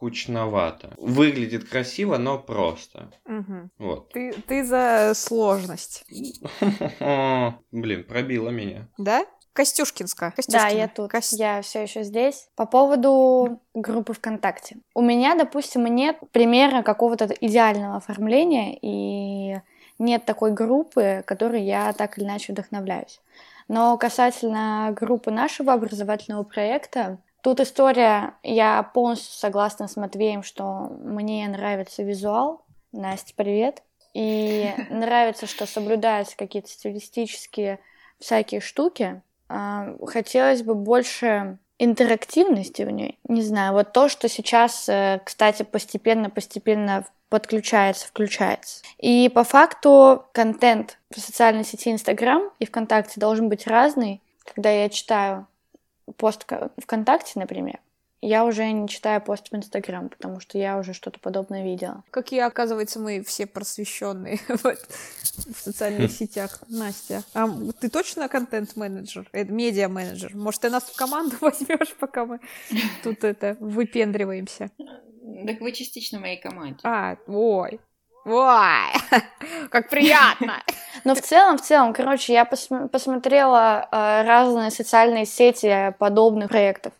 скучновато. 0.00 0.94
Выглядит 0.96 1.68
красиво, 1.68 2.16
но 2.16 2.38
просто. 2.38 3.10
Угу. 3.26 3.70
Вот. 3.78 4.12
Ты, 4.12 4.32
ты 4.32 4.64
за 4.64 5.12
сложность. 5.14 6.04
Блин, 7.70 8.04
пробила 8.04 8.48
меня. 8.48 8.88
Да? 8.96 9.26
Костюшкинска. 9.52 10.32
Да, 10.48 10.68
я 10.68 10.88
тут. 10.88 11.10
Кость... 11.10 11.38
Я 11.38 11.60
все 11.60 11.82
еще 11.82 12.02
здесь. 12.02 12.48
По 12.56 12.64
поводу 12.64 13.60
группы 13.74 14.14
ВКонтакте. 14.14 14.78
У 14.94 15.02
меня, 15.02 15.34
допустим, 15.34 15.84
нет 15.84 16.16
примера 16.32 16.82
какого-то 16.82 17.26
идеального 17.40 17.96
оформления, 17.96 18.78
и 18.80 19.60
нет 19.98 20.24
такой 20.24 20.52
группы, 20.52 21.22
которой 21.26 21.62
я 21.62 21.92
так 21.92 22.16
или 22.16 22.24
иначе 22.24 22.52
вдохновляюсь. 22.52 23.20
Но 23.68 23.98
касательно 23.98 24.94
группы 24.98 25.30
нашего 25.30 25.74
образовательного 25.74 26.44
проекта, 26.44 27.18
Тут 27.42 27.60
история, 27.60 28.34
я 28.42 28.82
полностью 28.82 29.32
согласна 29.32 29.88
с 29.88 29.96
Матвеем, 29.96 30.42
что 30.42 30.90
мне 31.02 31.48
нравится 31.48 32.02
визуал. 32.02 32.62
Настя, 32.92 33.32
привет. 33.34 33.82
И 34.12 34.70
нравится, 34.90 35.46
что 35.46 35.66
соблюдаются 35.66 36.36
какие-то 36.36 36.68
стилистические 36.68 37.80
всякие 38.18 38.60
штуки. 38.60 39.22
А, 39.48 39.94
хотелось 40.06 40.62
бы 40.62 40.74
больше 40.74 41.58
интерактивности 41.78 42.82
в 42.82 42.90
ней. 42.90 43.18
Не 43.26 43.40
знаю, 43.42 43.72
вот 43.72 43.92
то, 43.92 44.10
что 44.10 44.28
сейчас, 44.28 44.86
э, 44.88 45.20
кстати, 45.24 45.62
постепенно-постепенно 45.62 47.06
подключается, 47.30 48.06
включается. 48.06 48.82
И 48.98 49.30
по 49.30 49.44
факту 49.44 50.26
контент 50.32 50.98
в 51.10 51.18
социальной 51.18 51.64
сети 51.64 51.90
Инстаграм 51.90 52.50
и 52.58 52.66
ВКонтакте 52.66 53.18
должен 53.18 53.48
быть 53.48 53.66
разный. 53.66 54.20
Когда 54.44 54.70
я 54.70 54.90
читаю 54.90 55.46
пост 56.16 56.46
ВКонтакте, 56.78 57.38
например, 57.38 57.80
я 58.22 58.44
уже 58.44 58.70
не 58.70 58.86
читаю 58.86 59.22
пост 59.22 59.50
в 59.50 59.56
Инстаграм, 59.56 60.10
потому 60.10 60.40
что 60.40 60.58
я 60.58 60.76
уже 60.78 60.92
что-то 60.92 61.18
подобное 61.20 61.64
видела. 61.64 62.04
Какие, 62.10 62.40
оказывается, 62.40 63.00
мы 63.00 63.22
все 63.22 63.46
просвещенные 63.46 64.38
в 64.48 65.56
социальных 65.56 66.10
сетях. 66.12 66.62
Настя, 66.68 67.22
а 67.32 67.48
ты 67.80 67.88
точно 67.88 68.28
контент-менеджер, 68.28 69.28
э, 69.32 69.44
медиа-менеджер? 69.44 70.36
Может, 70.36 70.60
ты 70.60 70.70
нас 70.70 70.84
в 70.84 70.96
команду 70.96 71.36
возьмешь, 71.40 71.94
пока 71.98 72.26
мы 72.26 72.40
тут 73.02 73.24
это 73.24 73.56
выпендриваемся? 73.58 74.70
Так 75.46 75.60
вы 75.60 75.72
частично 75.72 76.18
в 76.18 76.22
моей 76.22 76.40
команде. 76.40 76.80
А, 76.82 77.16
ой, 77.26 77.80
Ой, 78.24 79.18
как 79.70 79.88
приятно. 79.88 80.62
Но 81.04 81.14
в 81.14 81.20
целом, 81.20 81.56
в 81.56 81.62
целом, 81.62 81.92
короче, 81.92 82.32
я 82.32 82.44
пос- 82.44 82.88
посмотрела 82.88 83.88
э, 83.90 84.22
разные 84.26 84.70
социальные 84.70 85.26
сети 85.26 85.94
подобных 85.98 86.50
проектов. 86.50 86.92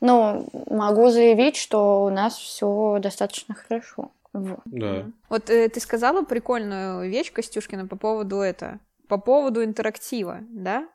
Ну, 0.00 0.46
могу 0.68 1.10
заявить, 1.10 1.56
что 1.56 2.04
у 2.04 2.10
нас 2.10 2.36
все 2.36 2.98
достаточно 3.00 3.54
хорошо. 3.54 4.10
Вот. 4.32 4.60
Да. 4.64 5.06
Вот 5.28 5.50
э, 5.50 5.68
ты 5.68 5.80
сказала 5.80 6.22
прикольную 6.22 7.08
вещь, 7.10 7.32
Костюшкина, 7.32 7.86
по 7.86 7.96
поводу 7.96 8.40
это, 8.40 8.78
по 9.08 9.18
поводу 9.18 9.62
интерактива, 9.64 10.38
да? 10.42 10.88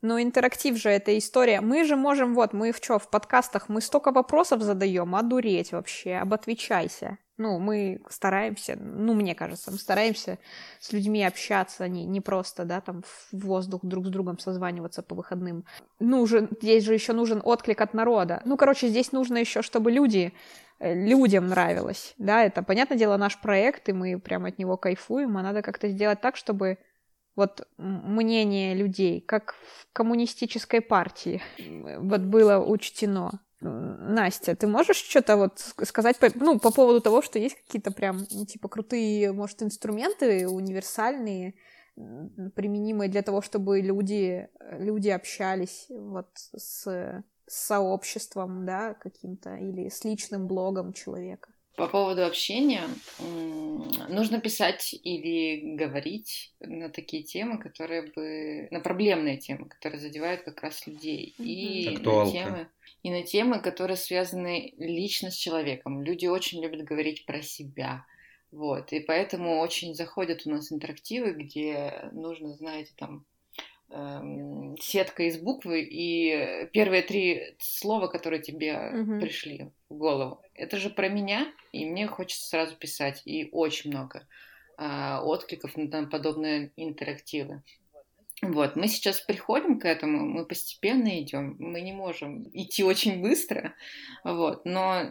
Но 0.00 0.20
интерактив 0.20 0.76
же 0.76 0.90
это 0.90 1.16
история. 1.18 1.60
Мы 1.60 1.84
же 1.84 1.96
можем, 1.96 2.34
вот, 2.34 2.52
мы 2.52 2.72
в 2.72 2.80
чё, 2.80 2.98
в 2.98 3.08
подкастах 3.10 3.68
мы 3.68 3.80
столько 3.80 4.12
вопросов 4.12 4.62
задаем, 4.62 5.16
одуреть 5.16 5.72
вообще, 5.72 6.16
об 6.16 6.32
отвечайся. 6.32 7.18
Ну, 7.38 7.60
мы 7.60 8.00
стараемся, 8.10 8.76
ну, 8.76 9.14
мне 9.14 9.36
кажется, 9.36 9.70
мы 9.70 9.78
стараемся 9.78 10.38
с 10.80 10.92
людьми 10.92 11.24
общаться, 11.24 11.86
не, 11.86 12.04
не 12.04 12.20
просто, 12.20 12.64
да, 12.64 12.80
там 12.80 13.02
в 13.02 13.38
воздух 13.38 13.84
друг 13.84 14.06
с 14.06 14.10
другом 14.10 14.40
созваниваться 14.40 15.02
по 15.02 15.14
выходным. 15.14 15.64
Нужен, 16.00 16.48
здесь 16.60 16.82
же 16.82 16.94
еще 16.94 17.12
нужен 17.12 17.40
отклик 17.44 17.80
от 17.80 17.94
народа. 17.94 18.42
Ну, 18.44 18.56
короче, 18.56 18.88
здесь 18.88 19.12
нужно 19.12 19.38
еще, 19.38 19.62
чтобы 19.62 19.92
люди, 19.92 20.32
э, 20.80 20.92
людям 20.94 21.46
нравилось, 21.46 22.14
да, 22.18 22.42
это, 22.42 22.64
понятное 22.64 22.98
дело, 22.98 23.16
наш 23.16 23.40
проект, 23.40 23.88
и 23.88 23.92
мы 23.92 24.18
прям 24.18 24.44
от 24.44 24.58
него 24.58 24.76
кайфуем, 24.76 25.36
а 25.36 25.42
надо 25.42 25.62
как-то 25.62 25.88
сделать 25.88 26.20
так, 26.20 26.34
чтобы 26.34 26.78
вот 27.36 27.68
мнение 27.76 28.74
людей, 28.74 29.20
как 29.20 29.52
в 29.52 29.86
коммунистической 29.92 30.80
партии, 30.80 31.40
вот 32.00 32.22
было 32.22 32.58
учтено. 32.58 33.40
Настя, 33.60 34.54
ты 34.54 34.68
можешь 34.68 34.98
что-то 34.98 35.36
вот 35.36 35.58
сказать 35.84 36.18
по, 36.18 36.28
ну, 36.34 36.60
по 36.60 36.70
поводу 36.70 37.00
того, 37.00 37.22
что 37.22 37.38
есть 37.38 37.56
какие-то 37.56 37.90
прям, 37.90 38.24
типа, 38.26 38.68
крутые, 38.68 39.32
может, 39.32 39.62
инструменты 39.62 40.48
универсальные, 40.48 41.54
применимые 42.54 43.10
для 43.10 43.22
того, 43.22 43.42
чтобы 43.42 43.80
люди, 43.80 44.48
люди 44.60 45.08
общались 45.08 45.86
вот 45.88 46.28
с, 46.36 46.84
с 46.84 47.24
сообществом, 47.46 48.64
да, 48.64 48.94
каким-то, 48.94 49.56
или 49.56 49.88
с 49.88 50.04
личным 50.04 50.46
блогом 50.46 50.92
человека? 50.92 51.50
По 51.78 51.86
поводу 51.86 52.26
общения, 52.26 52.82
нужно 54.08 54.40
писать 54.40 54.96
или 55.04 55.76
говорить 55.76 56.52
на 56.58 56.90
такие 56.90 57.22
темы, 57.22 57.58
которые 57.58 58.02
бы... 58.02 58.66
на 58.72 58.80
проблемные 58.80 59.36
темы, 59.36 59.66
которые 59.66 60.00
задевают 60.00 60.42
как 60.42 60.60
раз 60.60 60.86
людей. 60.88 61.36
И 61.38 61.96
на 62.02 62.30
темы, 62.30 62.68
и 63.04 63.10
на 63.12 63.22
темы, 63.22 63.60
которые 63.60 63.96
связаны 63.96 64.74
лично 64.76 65.30
с 65.30 65.36
человеком. 65.36 66.02
Люди 66.02 66.26
очень 66.26 66.60
любят 66.60 66.82
говорить 66.82 67.24
про 67.26 67.42
себя. 67.42 68.04
Вот, 68.50 68.92
и 68.92 68.98
поэтому 68.98 69.60
очень 69.60 69.94
заходят 69.94 70.46
у 70.46 70.50
нас 70.50 70.72
интерактивы, 70.72 71.30
где 71.32 72.08
нужно, 72.12 72.54
знаете, 72.54 72.92
там 72.96 73.24
сетка 73.90 75.22
из 75.22 75.38
буквы 75.38 75.80
и 75.82 76.68
первые 76.72 77.02
три 77.02 77.56
слова, 77.58 78.08
которые 78.08 78.42
тебе 78.42 78.72
uh-huh. 78.72 79.20
пришли 79.20 79.70
в 79.88 79.94
голову. 79.94 80.42
Это 80.54 80.76
же 80.76 80.90
про 80.90 81.08
меня, 81.08 81.50
и 81.72 81.86
мне 81.86 82.06
хочется 82.06 82.48
сразу 82.48 82.76
писать, 82.76 83.22
и 83.24 83.48
очень 83.50 83.90
много 83.90 84.26
э, 84.76 85.18
откликов 85.22 85.76
на 85.76 86.06
подобные 86.06 86.70
интерактивы. 86.76 87.62
Вот, 88.40 88.76
мы 88.76 88.86
сейчас 88.86 89.20
приходим 89.20 89.80
к 89.80 89.84
этому, 89.84 90.24
мы 90.24 90.46
постепенно 90.46 91.20
идем, 91.20 91.56
мы 91.58 91.80
не 91.80 91.92
можем 91.92 92.48
идти 92.52 92.84
очень 92.84 93.20
быстро, 93.20 93.74
вот, 94.22 94.64
но 94.64 95.06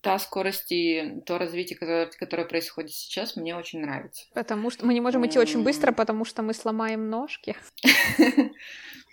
та 0.00 0.18
скорость 0.18 0.72
и 0.72 1.20
то 1.26 1.36
развитие, 1.36 1.78
которое, 1.78 2.06
которое 2.06 2.46
происходит 2.46 2.92
сейчас, 2.92 3.36
мне 3.36 3.54
очень 3.54 3.80
нравится. 3.80 4.24
Потому 4.32 4.70
что 4.70 4.86
мы 4.86 4.94
не 4.94 5.02
можем 5.02 5.26
идти 5.26 5.38
очень 5.38 5.62
быстро, 5.62 5.92
потому 5.92 6.24
что 6.24 6.42
мы 6.42 6.54
сломаем 6.54 7.10
ножки. 7.10 7.54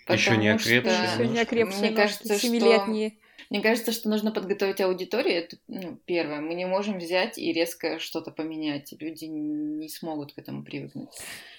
Еще 0.08 0.36
не 0.36 0.48
окрепшие. 0.48 0.80
Еще 0.80 1.28
не 1.28 1.38
окрепшие 1.38 1.88
Мне 1.88 1.96
кажется, 1.96 2.38
семилетние. 2.38 3.18
Мне 3.50 3.60
кажется, 3.60 3.92
что 3.92 4.08
нужно 4.08 4.32
подготовить 4.32 4.80
аудиторию. 4.80 5.34
Это 5.34 5.58
ну, 5.68 5.98
первое. 6.06 6.40
Мы 6.40 6.54
не 6.54 6.64
можем 6.64 6.98
взять 6.98 7.36
и 7.36 7.52
резко 7.52 7.98
что-то 7.98 8.30
поменять. 8.30 8.94
Люди 8.98 9.26
не 9.26 9.90
смогут 9.90 10.32
к 10.32 10.38
этому 10.38 10.64
привыкнуть. 10.64 11.10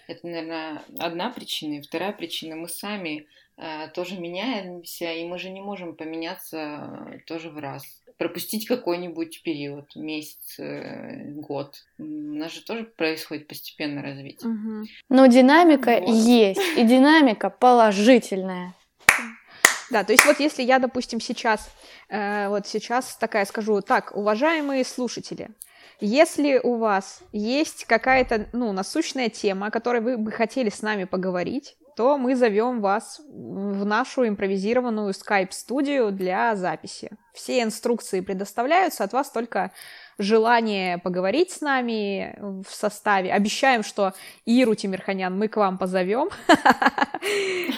Это, 0.08 0.28
наверное, 0.28 0.82
одна 1.00 1.30
причина. 1.30 1.76
И 1.76 1.82
вторая 1.82 2.12
причина, 2.12 2.56
мы 2.56 2.68
сами 2.68 3.28
э, 3.58 3.88
тоже 3.94 4.18
меняемся, 4.18 5.12
и 5.12 5.24
мы 5.26 5.40
же 5.40 5.50
не 5.50 5.62
можем 5.62 5.96
поменяться 5.96 7.22
тоже 7.26 7.50
в 7.50 7.58
раз. 7.58 7.84
Пропустить 8.18 8.68
какой-нибудь 8.68 9.42
период, 9.44 9.96
месяц, 9.96 10.60
э, 10.60 11.32
год. 11.32 11.84
У 11.98 12.04
нас 12.04 12.54
же 12.54 12.62
тоже 12.62 12.84
происходит 12.84 13.48
постепенное 13.48 14.04
развитие. 14.04 14.52
Угу. 14.52 14.88
Но 15.10 15.26
динамика 15.28 16.00
вот. 16.00 16.10
есть, 16.10 16.78
и 16.78 16.84
динамика 16.84 17.50
положительная. 17.50 18.74
Да, 19.90 20.04
то 20.04 20.12
есть 20.12 20.26
вот 20.26 20.40
если 20.40 20.64
я, 20.64 20.80
допустим, 20.80 21.22
сейчас, 21.22 21.70
э, 22.10 22.48
вот 22.50 22.68
сейчас 22.68 23.16
такая 23.16 23.46
скажу, 23.46 23.82
так, 23.82 24.16
уважаемые 24.16 24.84
слушатели, 24.86 25.50
Если 26.06 26.60
у 26.62 26.76
вас 26.76 27.22
есть 27.32 27.86
какая-то, 27.86 28.50
ну, 28.52 28.74
насущная 28.74 29.30
тема, 29.30 29.68
о 29.68 29.72
которой 29.72 30.02
вы 30.02 30.18
бы 30.18 30.34
хотели 30.34 30.70
с 30.70 30.82
нами 30.82 31.06
поговорить, 31.06 31.78
то 31.96 32.18
мы 32.18 32.36
зовем 32.36 32.82
вас 32.82 33.22
в 33.26 33.86
нашу 33.86 34.28
импровизированную 34.28 35.14
скайп-студию 35.14 36.12
для 36.12 36.58
записи. 36.58 37.12
Все 37.34 37.64
инструкции 37.64 38.20
предоставляются, 38.20 39.06
от 39.06 39.14
вас 39.14 39.32
только 39.32 39.72
желание 40.18 40.98
поговорить 40.98 41.52
с 41.52 41.62
нами 41.62 42.38
в 42.40 42.74
составе. 42.74 43.32
Обещаем, 43.32 43.84
что 43.84 44.14
Иру 44.46 44.76
Тимирханян 44.76 45.38
мы 45.38 45.48
к 45.48 45.58
вам 45.58 45.78
позовем. 45.78 46.30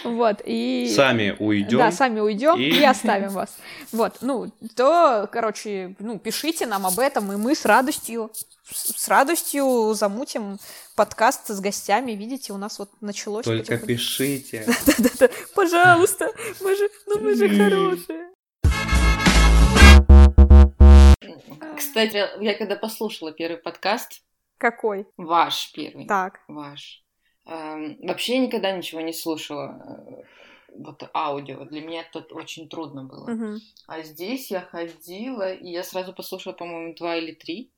Вот, 0.04 0.42
и... 0.44 0.92
Сами 0.96 1.36
уйдем. 1.38 1.78
Да, 1.78 1.92
сами 1.92 2.20
уйдем 2.20 2.60
и... 2.60 2.84
оставим 2.84 3.30
вас. 3.30 3.56
Вот, 3.92 4.18
ну, 4.22 4.52
то, 4.76 5.30
короче, 5.32 5.96
ну, 6.00 6.18
пишите 6.18 6.66
нам 6.66 6.86
об 6.86 6.98
этом, 6.98 7.32
и 7.32 7.36
мы 7.36 7.56
с 7.56 7.66
радостью, 7.66 8.32
с 8.72 9.08
радостью 9.08 9.94
замутим 9.94 10.58
подкаст 10.96 11.48
с 11.48 11.60
гостями. 11.60 12.14
Видите, 12.14 12.54
у 12.54 12.58
нас 12.58 12.80
вот 12.80 12.90
началось... 13.02 13.46
Только 13.46 13.78
пишите. 13.78 14.66
Да-да-да, 14.86 15.30
пожалуйста, 15.54 16.32
мы 16.62 16.76
же, 16.76 16.90
ну 17.08 17.20
мы 17.20 17.36
же 17.36 17.50
хорошие. 17.50 18.35
Кстати, 21.78 22.24
я 22.42 22.54
когда 22.56 22.76
послушала 22.76 23.32
первый 23.32 23.58
подкаст... 23.58 24.22
Какой? 24.58 25.06
Ваш 25.18 25.72
первый. 25.74 26.08
Так. 26.08 26.40
Ваш. 26.48 27.04
Эм, 27.46 27.98
вообще 28.02 28.38
никогда 28.40 28.72
ничего 28.72 29.02
не 29.02 29.14
слушала. 29.14 29.82
Э, 29.86 30.24
вот 30.78 31.10
аудио. 31.14 31.66
Для 31.66 31.82
меня 31.82 32.02
это 32.02 32.20
очень 32.34 32.70
трудно 32.70 33.04
было. 33.04 33.32
Угу. 33.32 33.60
А 33.88 34.02
здесь 34.02 34.52
я 34.52 34.62
ходила, 34.62 35.54
и 35.54 35.70
я 35.70 35.84
сразу 35.84 36.14
послушала, 36.14 36.54
по-моему, 36.54 36.96
два 36.96 37.18
или 37.18 37.34
три. 37.34 37.72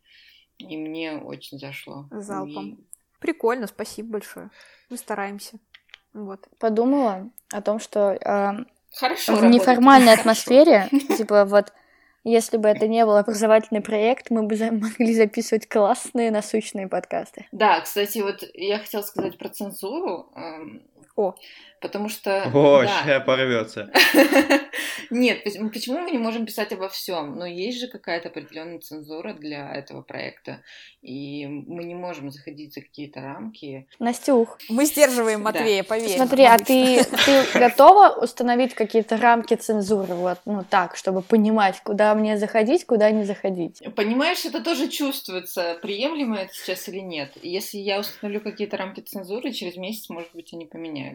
И 0.58 0.78
мне 0.78 1.18
очень 1.18 1.60
зашло. 1.60 2.08
Залпом. 2.12 2.70
И... 2.70 2.78
Прикольно, 3.20 3.68
спасибо 3.68 4.14
большое. 4.14 4.50
Мы 4.90 4.98
стараемся. 4.98 5.60
Вот. 6.14 6.48
Подумала 6.60 7.30
о 7.52 7.62
том, 7.62 7.80
что 7.80 8.12
э, 8.14 8.66
Хорошо 8.96 9.36
в 9.36 9.46
неформальной 9.46 10.14
атмосфере, 10.14 10.90
типа 11.18 11.46
вот 11.46 11.74
если 12.32 12.58
бы 12.58 12.68
это 12.68 12.88
не 12.88 13.06
был 13.06 13.16
образовательный 13.18 13.82
проект, 13.82 14.30
мы 14.30 14.44
бы 14.44 14.56
могли 14.72 15.14
записывать 15.14 15.68
классные, 15.68 16.32
насущные 16.32 16.88
подкасты. 16.88 17.48
Да, 17.52 17.82
кстати, 17.82 18.20
вот 18.20 18.44
я 18.54 18.80
хотела 18.80 19.02
сказать 19.02 19.38
про 19.38 19.50
цензуру. 19.50 20.30
О. 21.18 21.36
Потому 21.82 22.10
что... 22.10 22.44
О, 22.54 22.84
да. 22.84 22.88
сейчас 22.88 23.24
порвется. 23.26 23.92
Нет, 25.10 25.44
почему 25.44 26.00
мы 26.00 26.12
не 26.12 26.18
можем 26.18 26.46
писать 26.46 26.72
обо 26.74 26.90
всем? 26.90 27.38
Но 27.38 27.46
есть 27.46 27.80
же 27.80 27.88
какая-то 27.88 28.30
определенная 28.30 28.80
цензура 28.80 29.34
для 29.34 29.72
этого 29.74 30.02
проекта, 30.02 30.62
и 31.02 31.46
мы 31.46 31.84
не 31.84 31.96
можем 31.96 32.32
заходить 32.32 32.74
за 32.74 32.82
какие-то 32.82 33.22
рамки. 33.22 33.88
Настюх. 34.00 34.58
Мы 34.70 34.86
сдерживаем 34.86 35.42
Матвея, 35.42 35.84
да. 35.84 35.88
поверь. 35.88 36.18
Смотри, 36.18 36.44
а 36.46 36.58
ты, 36.58 37.04
ты 37.04 37.44
готова 37.60 38.24
установить 38.24 38.74
какие-то 38.74 39.18
рамки 39.18 39.54
цензуры, 39.54 40.16
вот, 40.16 40.40
ну 40.46 40.66
так, 40.68 40.96
чтобы 40.96 41.22
понимать, 41.22 41.80
куда 41.84 42.14
мне 42.16 42.38
заходить, 42.38 42.86
куда 42.86 43.12
не 43.12 43.24
заходить? 43.24 43.84
Понимаешь, 43.96 44.46
это 44.46 44.64
тоже 44.64 44.88
чувствуется, 44.88 45.78
приемлемо 45.82 46.38
это 46.38 46.54
сейчас 46.54 46.90
или 46.90 47.00
нет. 47.00 47.34
Если 47.42 47.78
я 47.78 48.00
установлю 48.00 48.42
какие-то 48.42 48.78
рамки 48.78 49.02
цензуры, 49.02 49.52
через 49.52 49.78
месяц, 49.78 50.10
может 50.10 50.30
быть, 50.34 50.54
они 50.54 50.66
поменяются. 50.66 51.07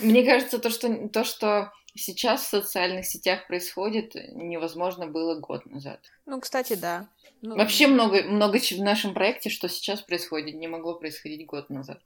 Мне 0.00 0.24
кажется, 0.24 0.58
то, 0.58 0.70
что, 0.70 1.08
то, 1.08 1.24
что 1.24 1.72
сейчас 1.94 2.42
в 2.42 2.48
социальных 2.48 3.06
сетях 3.06 3.46
происходит, 3.46 4.14
невозможно 4.32 5.06
было 5.06 5.38
год 5.38 5.66
назад. 5.66 6.00
Ну, 6.26 6.40
кстати, 6.40 6.74
да. 6.74 7.08
Ну... 7.42 7.56
Вообще 7.56 7.86
много, 7.86 8.22
много 8.22 8.58
в 8.58 8.80
нашем 8.80 9.14
проекте, 9.14 9.50
что 9.50 9.68
сейчас 9.68 10.02
происходит, 10.02 10.54
не 10.54 10.68
могло 10.68 10.94
происходить 10.94 11.46
год 11.46 11.70
назад. 11.70 12.00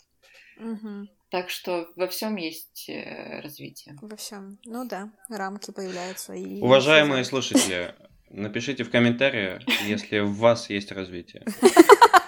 Угу. 0.59 1.09
Так 1.31 1.49
что 1.49 1.89
во 1.97 2.09
всем 2.09 2.37
есть 2.37 2.89
э, 2.89 3.41
развитие. 3.41 3.97
Во 4.03 4.17
всем. 4.17 4.59
Ну 4.65 4.87
да, 4.87 5.11
рамки 5.29 5.71
появляются. 5.71 6.35
И... 6.35 6.61
Уважаемые 6.61 7.25
слушатели, 7.25 7.95
напишите 8.29 8.85
в 8.85 8.91
комментариях, 8.91 9.63
если 9.87 10.19
у 10.19 10.33
вас 10.33 10.69
есть 10.71 10.93
развитие. 10.93 11.45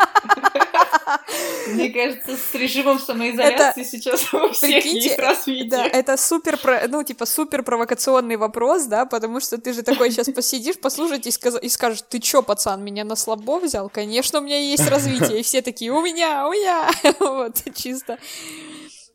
Мне 1.75 1.91
кажется, 1.91 2.37
с 2.37 2.55
режимом 2.55 2.99
самоизоляции 2.99 3.83
это... 3.83 3.91
сейчас 3.91 4.33
у 4.35 4.51
всех 4.53 4.83
Прикиньте, 4.83 5.09
есть 5.09 5.19
развитие. 5.19 5.71
Да, 5.71 5.87
это 5.87 6.17
супер, 6.17 6.59
ну, 6.89 7.03
типа, 7.03 7.27
супер 7.27 7.63
провокационный 7.63 8.37
вопрос, 8.37 8.85
да, 8.85 9.07
потому 9.07 9.41
что 9.41 9.59
ты 9.59 9.73
же 9.73 9.83
такой 9.83 10.11
сейчас 10.11 10.29
посидишь, 10.31 10.79
послушать 10.79 11.27
и, 11.27 11.31
сказ... 11.31 11.57
и 11.61 11.69
скажешь, 11.69 12.03
ты 12.09 12.19
чё, 12.19 12.43
пацан, 12.43 12.83
меня 12.83 13.05
на 13.05 13.17
слабо 13.17 13.59
взял? 13.59 13.89
Конечно, 13.89 14.41
у 14.41 14.43
меня 14.43 14.59
есть 14.59 14.89
развитие. 14.89 15.41
И 15.41 15.43
все 15.43 15.63
такие, 15.63 15.93
у 15.93 16.01
меня, 16.03 16.47
у 16.49 16.53
меня. 16.53 16.91
Вот, 17.21 17.57
чисто. 17.75 18.19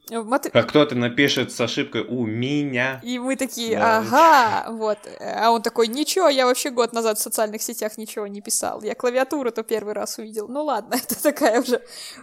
Мат... 0.09 0.47
А 0.53 0.63
кто-то 0.63 0.95
напишет 0.95 1.51
с 1.51 1.61
ошибкой 1.61 2.01
«у 2.01 2.25
меня». 2.25 2.99
И 3.03 3.19
мы 3.19 3.35
такие, 3.35 3.77
да. 3.77 3.99
ага, 3.99 4.71
вот. 4.71 4.97
А 5.19 5.51
он 5.51 5.61
такой, 5.61 5.87
ничего, 5.87 6.29
я 6.29 6.45
вообще 6.45 6.69
год 6.69 6.93
назад 6.93 7.17
в 7.17 7.21
социальных 7.21 7.61
сетях 7.61 7.97
ничего 7.97 8.27
не 8.27 8.41
писал. 8.41 8.81
Я 8.81 8.95
клавиатуру-то 8.95 9.63
первый 9.63 9.93
раз 9.93 10.17
увидел. 10.17 10.47
Ну 10.47 10.63
ладно, 10.63 10.95
это 11.03 11.21
такая 11.21 11.61
уже 11.61 11.81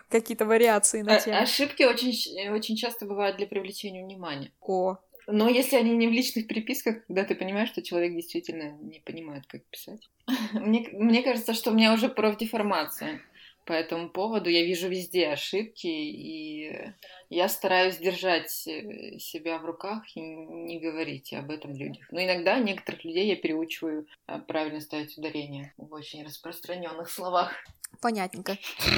какие-то 0.09 0.47
вариации 0.47 1.03
на 1.03 1.21
тему. 1.21 1.39
Ошибки 1.39 1.83
очень, 1.83 2.51
очень 2.51 2.77
часто 2.77 3.07
бывают 3.07 3.37
для 3.37 3.47
привлечения 3.47 4.05
внимания. 4.05 4.53
О. 4.61 4.99
Но 5.27 5.49
если 5.49 5.77
они 5.77 5.97
не 5.97 6.07
в 6.07 6.13
личных 6.13 6.47
переписках, 6.47 7.07
когда 7.07 7.25
ты 7.25 7.35
понимаешь, 7.35 7.71
что 7.71 7.83
человек 7.83 8.15
действительно 8.15 8.77
не 8.83 9.01
понимает, 9.01 9.47
как 9.47 9.65
писать. 9.65 10.11
Мне, 10.53 10.87
мне 10.93 11.23
кажется, 11.23 11.55
что 11.55 11.71
у 11.71 11.75
меня 11.75 11.95
уже 11.95 12.09
профдеформация 12.09 13.21
по 13.65 13.73
этому 13.73 14.11
поводу. 14.11 14.51
Я 14.51 14.65
вижу 14.65 14.89
везде 14.89 15.29
ошибки, 15.29 15.87
и 15.87 16.93
я 17.35 17.49
стараюсь 17.49 17.97
держать 17.97 18.67
э, 18.67 19.19
себя 19.19 19.59
в 19.59 19.65
руках 19.65 20.05
и 20.15 20.21
не 20.21 20.79
говорить 20.79 21.33
об 21.33 21.51
этом 21.51 21.75
людях. 21.75 22.07
Но 22.11 22.23
иногда 22.23 22.59
некоторых 22.59 23.05
людей 23.05 23.27
я 23.27 23.37
переучиваю 23.37 24.07
а, 24.27 24.39
правильно 24.39 24.81
ставить 24.81 25.19
ударение 25.19 25.75
в 25.77 25.93
очень 25.93 26.25
распространенных 26.25 27.11
словах. 27.11 27.53
Понятненько. 28.01 28.57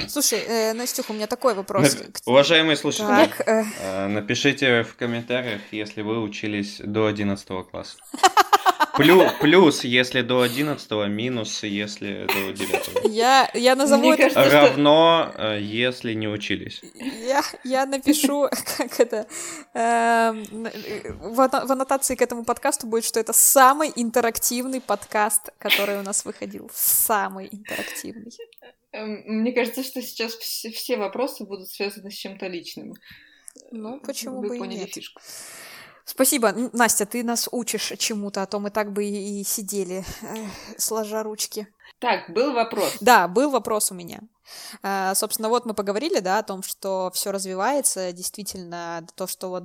Слушай, 0.09 0.40
э, 0.40 0.72
Настюха, 0.75 1.12
у 1.12 1.14
меня 1.14 1.27
такой 1.27 1.55
вопрос. 1.55 1.96
Уважаемые 2.27 2.77
слушатели, 2.77 3.07
так, 3.07 3.49
э... 3.49 3.64
э 3.81 4.07
напишите 4.09 4.83
в 4.83 4.96
комментариях, 4.96 5.61
если 5.72 6.03
вы 6.03 6.20
учились 6.20 6.81
до 6.81 7.07
11 7.07 7.49
класса. 7.70 7.96
Плюс, 8.97 9.33
плюс, 9.41 9.85
если 9.85 10.23
до 10.23 10.41
11, 10.41 10.91
минус, 11.09 11.63
если 11.63 12.27
до 12.27 12.53
9. 12.53 13.13
Я, 13.15 13.51
я 13.55 13.77
назову 13.77 14.13
это... 14.13 14.23
Кажется, 14.23 14.51
Равно, 14.51 15.31
что... 15.33 15.43
Э, 15.43 15.61
если 15.61 16.15
не 16.15 16.29
учились. 16.29 16.83
Я, 16.95 17.43
я 17.65 17.87
напишу, 17.87 18.49
как 18.79 19.01
это... 19.01 19.27
Э, 19.75 20.33
в, 20.33 21.37
в 21.37 21.73
аннотации 21.73 22.15
к 22.15 22.23
этому 22.23 22.45
подкасту 22.45 22.87
будет, 22.87 23.05
что 23.05 23.21
это 23.21 23.33
самый 23.33 23.93
интерактивный 23.95 24.81
подкаст, 24.81 25.51
который 25.59 25.99
у 25.99 26.03
нас 26.03 26.25
выходил. 26.25 26.71
Самый 26.75 27.49
интерактивный. 27.51 28.33
Эм, 28.93 29.23
мне 29.27 29.53
кажется, 29.53 29.83
что 29.83 30.01
сейчас 30.03 30.35
все, 30.35 30.71
все 30.71 30.97
вопросы 30.97 31.45
будут 31.45 31.69
связаны 31.69 32.11
с 32.11 32.15
чем-то 32.15 32.47
личным. 32.47 32.95
Ну, 33.71 34.01
почему 34.01 34.41
Вы 34.41 34.49
бы 34.49 34.59
поняли 34.59 34.79
и 34.79 34.81
нет. 34.81 34.95
фишку. 34.95 35.21
Спасибо. 36.07 36.55
Настя, 36.73 37.05
ты 37.05 37.25
нас 37.25 37.49
учишь 37.51 37.92
чему-то, 37.99 38.42
а 38.42 38.47
то 38.47 38.61
мы 38.61 38.71
так 38.71 38.92
бы 38.92 39.05
и 39.05 39.42
сидели, 39.42 40.05
сложа 40.79 41.25
ручки. 41.25 41.66
Так, 41.99 42.31
был 42.31 42.53
вопрос. 42.53 42.97
Да, 43.01 43.27
был 43.27 43.51
вопрос 43.51 43.90
у 43.90 43.95
меня. 43.95 44.21
А, 44.83 45.16
собственно, 45.16 45.49
вот 45.49 45.66
мы 45.66 45.75
поговорили, 45.75 46.21
да, 46.21 46.38
о 46.38 46.42
том, 46.45 46.62
что 46.62 47.11
все 47.12 47.33
развивается, 47.33 48.12
действительно, 48.12 49.05
то, 49.16 49.27
что 49.27 49.49
вот 49.49 49.64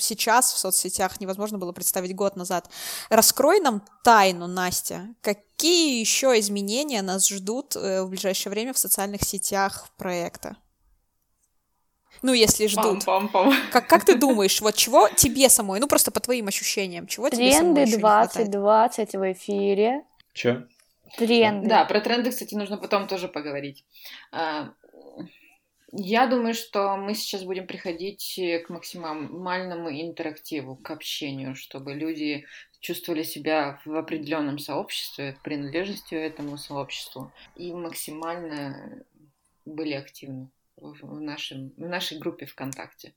сейчас 0.00 0.54
в 0.54 0.58
соцсетях 0.58 1.20
невозможно 1.20 1.58
было 1.58 1.72
представить 1.72 2.14
год 2.14 2.34
назад. 2.36 2.70
Раскрой 3.10 3.60
нам 3.60 3.84
тайну, 4.02 4.46
Настя. 4.46 5.14
Какие 5.20 6.00
еще 6.00 6.38
изменения 6.40 7.02
нас 7.02 7.28
ждут 7.28 7.76
э, 7.76 8.02
в 8.02 8.08
ближайшее 8.08 8.50
время 8.50 8.72
в 8.72 8.78
социальных 8.78 9.22
сетях 9.22 9.88
проекта? 9.98 10.56
Ну, 12.24 12.32
если 12.32 12.68
ждут. 12.68 13.04
Пам-пам-пам. 13.04 13.52
Как, 13.70 13.86
как 13.86 14.06
ты 14.06 14.16
думаешь, 14.16 14.58
вот 14.62 14.74
чего 14.74 15.10
тебе 15.10 15.50
самой, 15.50 15.78
ну 15.78 15.86
просто 15.86 16.10
по 16.10 16.20
твоим 16.20 16.48
ощущениям, 16.48 17.06
чего 17.06 17.28
Тренды 17.28 17.44
тебе 17.44 17.52
самой 17.52 17.82
еще 17.82 17.98
2020 17.98 19.12
в 19.12 19.32
эфире. 19.32 20.04
Че? 20.32 20.66
Тренды. 21.18 21.68
Да, 21.68 21.84
про 21.84 22.00
тренды, 22.00 22.30
кстати, 22.30 22.54
нужно 22.54 22.78
потом 22.78 23.08
тоже 23.08 23.28
поговорить. 23.28 23.84
А, 24.32 24.70
я 25.92 26.26
думаю, 26.26 26.54
что 26.54 26.96
мы 26.96 27.14
сейчас 27.14 27.42
будем 27.42 27.66
приходить 27.66 28.40
к 28.66 28.70
максимальному 28.70 29.90
интерактиву, 29.90 30.76
к 30.76 30.90
общению, 30.92 31.54
чтобы 31.54 31.92
люди 31.92 32.46
чувствовали 32.80 33.22
себя 33.22 33.78
в 33.84 33.94
определенном 33.94 34.58
сообществе, 34.58 35.36
принадлежностью 35.44 36.18
этому 36.18 36.56
сообществу 36.56 37.30
и 37.54 37.70
максимально 37.74 39.04
были 39.66 39.92
активны 39.92 40.48
в, 40.76 41.20
нашем, 41.20 41.72
в 41.76 41.88
нашей 41.88 42.18
группе 42.18 42.46
ВКонтакте. 42.46 43.14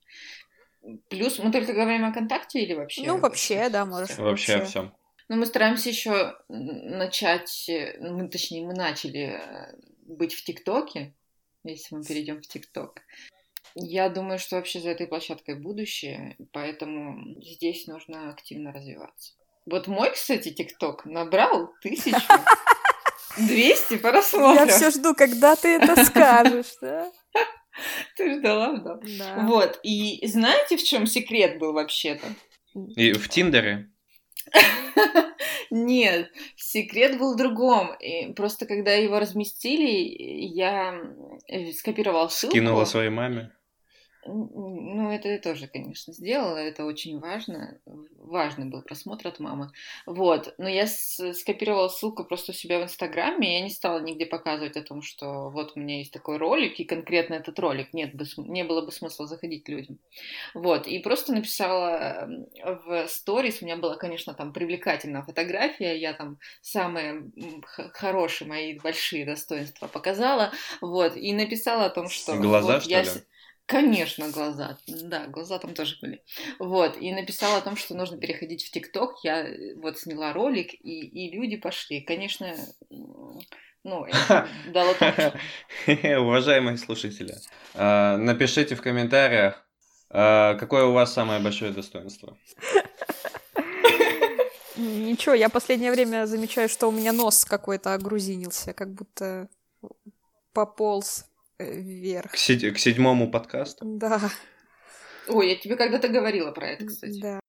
Плюс 1.10 1.39
мы 1.39 1.52
только 1.52 1.74
говорим 1.74 2.06
о 2.06 2.12
ВКонтакте 2.12 2.62
или 2.62 2.74
вообще? 2.74 3.06
Ну, 3.06 3.17
вообще, 3.17 3.70
да, 3.70 3.86
можешь. 3.86 4.17
Вообще 4.17 4.56
о 4.56 4.65
всем. 4.65 4.93
Но 5.30 5.36
мы 5.36 5.46
стараемся 5.46 5.89
еще 5.89 6.38
начать, 6.48 7.70
ну, 8.00 8.30
точнее, 8.30 8.65
мы 8.65 8.74
начали 8.74 9.41
э, 9.41 9.76
быть 10.04 10.34
в 10.34 10.43
ТикТоке, 10.46 11.13
если 11.65 11.96
мы 11.96 12.04
перейдем 12.04 12.41
в 12.41 12.48
ТикТок. 12.48 13.02
Я 13.76 14.10
думаю, 14.10 14.39
что 14.39 14.56
вообще 14.56 14.80
за 14.80 14.89
этой 14.91 15.06
площадкой 15.06 15.56
будущее, 15.56 16.38
поэтому 16.54 17.39
здесь 17.41 17.88
нужно 17.88 18.30
активно 18.30 18.72
развиваться. 18.72 19.34
Вот 19.65 19.88
мой, 19.88 20.12
кстати, 20.12 20.50
ТикТок 20.50 21.06
набрал 21.06 21.74
тысячу 21.82 22.15
200 23.38 23.97
просмотров. 23.97 24.67
Я 24.67 24.67
все 24.67 24.89
жду, 24.91 25.13
когда 25.13 25.56
ты 25.56 25.69
это 25.69 26.04
скажешь, 26.06 26.76
да? 26.82 27.12
Ты 28.15 28.39
ждала, 28.39 28.78
да? 28.78 29.00
Да. 29.19 29.45
Вот, 29.47 29.80
и 29.84 30.26
знаете, 30.28 30.78
в 30.78 30.84
чем 30.84 31.06
секрет 31.06 31.60
был 31.60 31.73
вообще-то? 31.73 32.28
И 32.95 33.13
в 33.13 33.30
Тиндере? 33.30 33.91
Нет, 35.69 36.32
секрет 36.56 37.19
был 37.19 37.34
в 37.34 37.38
другом. 37.38 37.93
И 38.00 38.34
просто 38.34 38.65
когда 38.65 38.93
его 38.93 39.19
разместили, 39.19 39.89
я 40.54 41.00
э, 41.47 41.71
скопировал 41.73 42.30
ссылку. 42.30 42.54
Кинула 42.56 42.86
своей 42.86 43.10
маме? 43.10 43.52
Ну, 44.28 45.10
это 45.12 45.30
я 45.30 45.40
тоже, 45.40 45.68
конечно, 45.68 46.13
сделала, 46.13 46.58
это 46.58 46.86
очень 46.86 47.20
важно. 47.20 47.80
Важный 48.18 48.66
был 48.66 48.82
просмотр 48.82 49.28
от 49.28 49.40
мамы. 49.40 49.72
Вот, 50.06 50.54
но 50.58 50.68
я 50.68 50.86
скопировала 50.86 51.88
ссылку 51.88 52.26
просто 52.26 52.52
у 52.52 52.56
себя 52.56 52.80
в 52.80 52.84
Инстаграме, 52.84 53.50
и 53.50 53.54
я 53.60 53.62
не 53.62 53.70
стала 53.70 54.00
нигде 54.00 54.26
показывать 54.26 54.76
о 54.76 54.84
том, 54.84 55.02
что 55.02 55.50
вот 55.50 55.74
у 55.76 55.80
меня 55.80 56.00
есть 56.00 56.12
такой 56.12 56.38
ролик, 56.38 56.80
и 56.80 56.84
конкретно 56.84 57.36
этот 57.36 57.58
ролик, 57.60 57.94
нет 57.94 58.13
не 58.38 58.63
было 58.63 58.86
бы 58.86 58.92
смысла 58.92 59.28
заходить 59.28 59.70
людям. 59.70 59.98
Вот, 60.54 60.88
и 60.88 61.00
просто 61.00 61.34
написала 61.34 62.28
в 62.86 63.08
сторис, 63.08 63.62
у 63.62 63.66
меня 63.66 63.78
была, 63.78 63.96
конечно, 63.96 64.34
там 64.34 64.52
привлекательная 64.52 65.22
фотография, 65.24 65.98
я 65.98 66.13
там 66.13 66.38
самые 66.62 67.32
хорошие 67.94 68.48
мои 68.48 68.78
большие 68.78 69.26
достоинства 69.26 69.88
показала, 69.88 70.52
вот, 70.82 71.16
и 71.16 71.34
написала 71.34 71.86
о 71.86 71.90
том, 71.90 72.10
что... 72.10 72.36
Глаза, 72.36 72.74
вот 72.74 72.84
что 72.84 72.92
я 72.92 73.04
ли? 73.04 73.10
Конечно, 73.67 74.30
глаза. 74.30 74.77
Да, 74.88 75.27
глаза 75.27 75.60
там 75.60 75.73
тоже 75.73 75.97
были. 76.01 76.23
Вот. 76.58 76.97
И 77.01 77.12
написала 77.12 77.58
о 77.58 77.62
том, 77.62 77.75
что 77.75 77.95
нужно 77.95 78.17
переходить 78.17 78.65
в 78.65 78.71
ТикТок. 78.71 79.17
Я 79.23 79.41
э, 79.41 79.75
вот 79.75 79.99
сняла 79.99 80.32
ролик, 80.32 80.73
и, 80.73 81.06
и 81.06 81.38
люди 81.38 81.58
пошли. 81.58 81.99
Конечно, 81.99 82.56
ну, 83.84 84.06
это 84.08 84.47
дало. 84.67 84.95
Уважаемые 86.21 86.77
слушатели, 86.77 87.36
а, 87.73 88.15
напишите 88.17 88.75
в 88.75 88.82
комментариях, 88.82 89.62
а, 90.10 90.56
какое 90.56 90.86
у 90.86 90.93
вас 90.93 91.13
самое 91.13 91.41
большое 91.41 91.71
достоинство. 91.71 92.38
Ничего, 94.77 95.36
я 95.36 95.49
последнее 95.49 95.91
время 95.91 96.25
замечаю, 96.25 96.69
что 96.69 96.88
у 96.88 96.91
меня 96.91 97.12
нос 97.12 97.43
какой-то 97.43 97.93
огрузинился, 97.93 98.73
как 98.73 98.93
будто 98.93 99.49
пополз 100.53 101.21
э, 101.21 101.37
вверх. 101.60 102.32
К, 102.32 102.38
седь- 102.38 102.74
к 102.74 102.78
седьмому 102.78 103.32
подкасту. 103.32 103.86
Да, 103.86 104.20
Ой, 105.28 105.50
я 105.50 105.56
тебе 105.56 105.76
когда-то 105.76 106.08
говорила 106.08 106.52
про 106.52 106.67
это, 106.70 106.86
кстати. 106.86 107.20
да. 107.20 107.39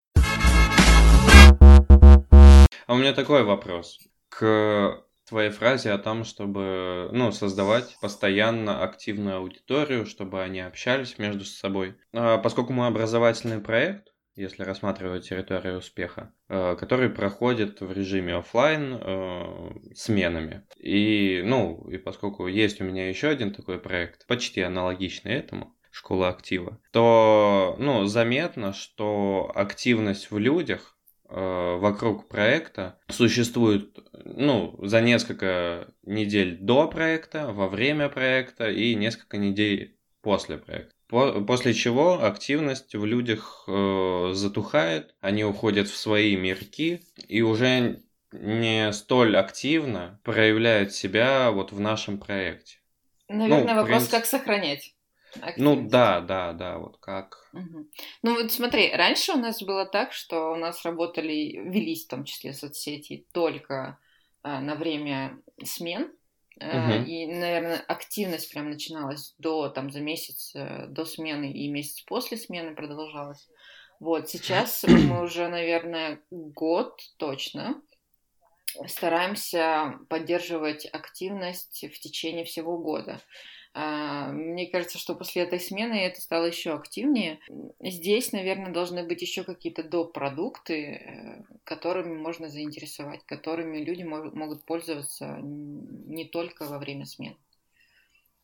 А 2.87 2.95
у 2.95 2.97
меня 2.97 3.13
такой 3.13 3.45
вопрос. 3.45 4.01
К 4.31 5.05
твоей 5.29 5.51
фразе 5.51 5.93
о 5.93 5.99
том, 5.99 6.25
чтобы 6.25 7.11
ну, 7.13 7.31
создавать 7.33 7.97
постоянно 8.01 8.83
активную 8.83 9.37
аудиторию, 9.37 10.07
чтобы 10.07 10.43
они 10.43 10.61
общались 10.61 11.19
между 11.19 11.45
собой. 11.45 11.97
А, 12.15 12.39
Поскольку 12.39 12.73
мы 12.73 12.87
образовательный 12.87 13.61
проект, 13.61 14.09
если 14.39 14.63
рассматривать 14.63 15.29
территорию 15.29 15.79
успеха, 15.79 16.33
э, 16.49 16.77
который 16.79 17.11
проходит 17.11 17.81
в 17.81 17.93
режиме 17.93 18.37
оффлайн 18.37 18.99
э, 19.01 19.71
сменами. 19.95 20.65
И, 20.79 21.43
ну, 21.45 21.89
и 21.91 21.99
поскольку 21.99 22.47
есть 22.47 22.81
у 22.81 22.85
меня 22.85 23.09
еще 23.09 23.29
один 23.29 23.53
такой 23.53 23.81
проект, 23.81 24.27
почти 24.27 24.61
аналогичный 24.63 25.33
этому, 25.33 25.75
школа 25.91 26.29
актива, 26.29 26.81
то, 26.93 27.75
ну, 27.79 28.05
заметно, 28.05 28.73
что 28.73 29.51
активность 29.55 30.31
в 30.31 30.39
людях 30.39 30.97
э, 31.29 31.77
вокруг 31.81 32.29
проекта 32.29 33.01
существует, 33.09 33.99
ну, 34.25 34.79
за 34.83 35.01
несколько 35.01 35.93
недель 36.03 36.59
до 36.61 36.87
проекта, 36.87 37.53
во 37.53 37.69
время 37.69 38.09
проекта 38.09 38.71
и 38.71 38.95
несколько 38.95 39.37
недель 39.37 39.99
после 40.23 40.59
проекта. 40.59 40.98
По- 41.09 41.41
После 41.43 41.75
чего 41.75 42.25
активность 42.25 42.95
в 42.95 43.05
людях 43.05 43.65
э, 43.67 44.31
затухает, 44.35 45.15
они 45.21 45.45
уходят 45.45 45.89
в 45.89 45.97
свои 45.97 46.37
мирки 46.37 47.01
и 47.29 47.43
уже 47.43 48.03
не 48.33 48.93
столь 48.93 49.37
активно 49.37 50.21
проявляют 50.23 50.93
себя 50.93 51.51
вот 51.51 51.73
в 51.73 51.81
нашем 51.81 52.19
проекте. 52.19 52.79
Наверное, 53.29 53.75
Ну, 53.75 53.81
вопрос, 53.83 54.05
принципе. 54.05 54.17
как 54.19 54.27
сохранять. 54.27 54.95
Ну 55.35 55.45
активность. 55.45 55.91
да, 55.91 56.21
да, 56.21 56.53
да, 56.53 56.79
вот 56.79 56.99
как. 56.99 57.39
Мгм. 57.53 57.89
Ну 58.23 58.35
вот 58.35 58.53
смотри, 58.53 58.93
раньше 58.93 59.33
у 59.33 59.37
нас 59.37 59.63
было 59.63 59.87
так, 59.87 60.13
что 60.13 60.53
у 60.53 60.57
нас 60.57 60.85
работали, 60.85 61.57
велись 61.71 62.05
в 62.05 62.09
том 62.09 62.25
числе 62.25 62.53
соцсети 62.53 63.27
только 63.33 63.99
а, 64.43 64.61
на 64.61 64.75
время 64.75 65.41
смен. 65.65 66.13
Мгм. 66.61 67.05
И, 67.05 67.27
наверное, 67.27 67.81
активность 67.87 68.51
прям 68.51 68.71
начиналась 68.71 69.35
до, 69.39 69.69
там, 69.69 69.91
за 69.91 70.01
месяц 70.01 70.53
э, 70.55 70.87
до 70.89 71.05
смены 71.05 71.53
и 71.53 71.71
месяц 71.71 72.03
после 72.03 72.37
смены 72.37 72.75
продолжалась. 72.75 73.49
Вот, 74.01 74.29
сейчас 74.29 74.85
мы 74.85 75.23
уже, 75.23 75.49
наверное, 75.49 76.21
год 76.31 77.01
точно 77.17 77.81
стараемся 78.87 79.99
поддерживать 80.09 80.87
активность 80.87 81.85
в 81.85 82.01
течение 82.01 82.45
всего 82.45 82.79
года. 82.79 83.21
А, 83.75 84.33
Мне 84.33 84.67
кажется, 84.67 84.99
что 84.99 85.15
после 85.15 85.43
этой 85.43 85.61
смены 85.61 85.95
это 85.95 86.21
стало 86.21 86.47
еще 86.47 86.73
активнее. 86.75 87.39
Здесь, 87.81 88.33
наверное, 88.33 88.73
должны 88.73 89.07
быть 89.07 89.23
еще 89.23 89.45
какие-то 89.45 89.83
доп. 89.83 90.13
продукты, 90.13 90.75
э, 90.85 91.43
которыми 91.65 92.17
можно 92.17 92.49
заинтересовать, 92.49 93.25
которыми 93.27 93.79
люди 93.79 94.03
могут 94.03 94.65
пользоваться 94.65 95.39
не 95.43 96.25
только 96.25 96.65
во 96.65 96.79
время 96.79 97.05
смен. 97.05 97.37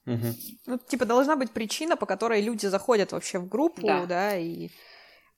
Мгм. 0.05 0.35
Ну, 0.67 0.79
типа, 0.79 1.07
должна 1.07 1.37
быть 1.37 1.51
причина, 1.53 1.97
по 1.97 2.07
которой 2.07 2.43
люди 2.43 2.67
заходят 2.67 3.13
вообще 3.13 3.39
в 3.39 3.49
группу, 3.49 3.83
да, 3.87 4.05
Да. 4.07 4.37
и 4.37 4.69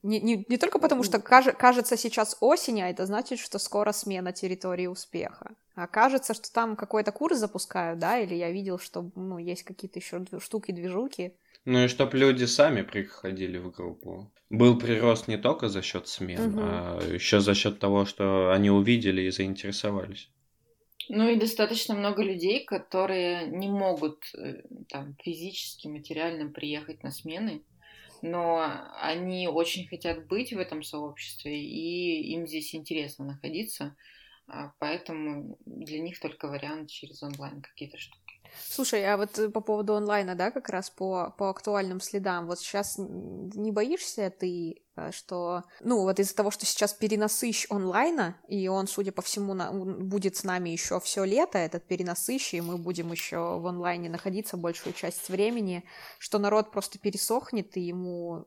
не, 0.02 0.20
не, 0.20 0.44
не 0.48 0.56
только 0.58 0.78
потому, 0.78 1.04
что 1.04 1.18
каже- 1.18 1.52
кажется 1.52 1.96
сейчас 1.96 2.36
осень, 2.40 2.82
а 2.82 2.90
это 2.90 3.06
значит, 3.06 3.38
что 3.38 3.58
скоро 3.58 3.92
смена 3.92 4.32
территории 4.32 4.86
успеха. 4.88 5.54
А 5.76 5.86
кажется, 5.86 6.34
что 6.34 6.52
там 6.52 6.74
какой-то 6.74 7.12
курс 7.12 7.38
запускают, 7.38 8.00
да, 8.00 8.18
или 8.18 8.34
я 8.34 8.50
видел, 8.50 8.78
что, 8.80 9.12
ну, 9.14 9.38
есть 9.38 9.62
какие-то 9.62 10.00
еще 10.00 10.24
штуки-движуки. 10.40 11.38
Ну 11.66 11.84
и 11.84 11.88
чтоб 11.88 12.14
люди 12.14 12.44
сами 12.46 12.80
приходили 12.80 13.58
в 13.58 13.70
группу. 13.70 14.32
Был 14.48 14.78
прирост 14.78 15.28
не 15.28 15.36
только 15.36 15.68
за 15.68 15.82
счет 15.82 16.08
смен, 16.08 16.54
Мгм. 16.54 16.58
а 16.58 16.98
еще 17.02 17.40
за 17.40 17.54
счет 17.54 17.78
того, 17.78 18.06
что 18.06 18.52
они 18.52 18.70
увидели 18.70 19.20
и 19.20 19.30
заинтересовались. 19.30 20.30
Ну 21.08 21.28
и 21.28 21.36
достаточно 21.38 21.94
много 21.94 22.22
людей, 22.22 22.64
которые 22.64 23.46
не 23.46 23.68
могут 23.68 24.24
э, 24.34 24.62
там 24.88 25.16
физически, 25.22 25.86
материально 25.86 26.50
приехать 26.50 27.02
на 27.04 27.10
смены, 27.12 27.64
но 28.22 28.66
они 29.00 29.48
очень 29.48 29.88
хотят 29.88 30.26
быть 30.28 30.52
в 30.52 30.58
этом 30.58 30.82
сообществе, 30.82 31.62
и 31.62 32.32
им 32.34 32.46
здесь 32.46 32.74
интересно 32.74 33.26
находиться, 33.26 33.84
а, 33.84 33.96
поэтому 34.78 35.58
для 35.64 36.00
них 36.00 36.20
только 36.20 36.48
вариант 36.48 36.90
через 36.90 37.22
онлайн 37.22 37.62
какие-то 37.62 37.98
штуки. 37.98 38.25
Слушай, 38.64 39.04
а 39.04 39.16
вот 39.16 39.38
э, 39.38 39.48
по 39.48 39.60
поводу 39.60 39.94
онлайна, 39.94 40.34
да, 40.34 40.50
как 40.50 40.68
раз 40.68 40.90
по, 40.90 41.34
по 41.38 41.50
актуальным 41.50 42.00
следам, 42.00 42.46
вот 42.46 42.58
сейчас 42.58 42.96
не 42.98 43.72
боишься 43.72 44.30
ты, 44.30 44.82
э, 44.96 45.12
что, 45.12 45.64
ну, 45.80 46.02
вот 46.02 46.18
из-за 46.18 46.34
того, 46.34 46.50
что 46.50 46.66
сейчас 46.66 46.92
перенасыщ 46.92 47.66
онлайна, 47.70 48.36
и 48.48 48.68
он, 48.68 48.86
судя 48.86 49.12
по 49.12 49.22
всему, 49.22 49.54
на- 49.54 49.72
будет 49.72 50.36
с 50.36 50.44
нами 50.44 50.70
еще 50.70 51.00
все 51.00 51.24
лето, 51.24 51.58
этот 51.58 51.86
перенасыщ, 51.86 52.54
и 52.54 52.60
мы 52.60 52.78
будем 52.78 53.10
еще 53.12 53.58
в 53.58 53.66
онлайне 53.66 54.08
находиться 54.08 54.56
большую 54.56 54.92
часть 54.92 55.28
времени, 55.28 55.84
что 56.18 56.38
народ 56.38 56.70
просто 56.70 56.98
пересохнет, 56.98 57.76
и 57.76 57.80
ему, 57.80 58.44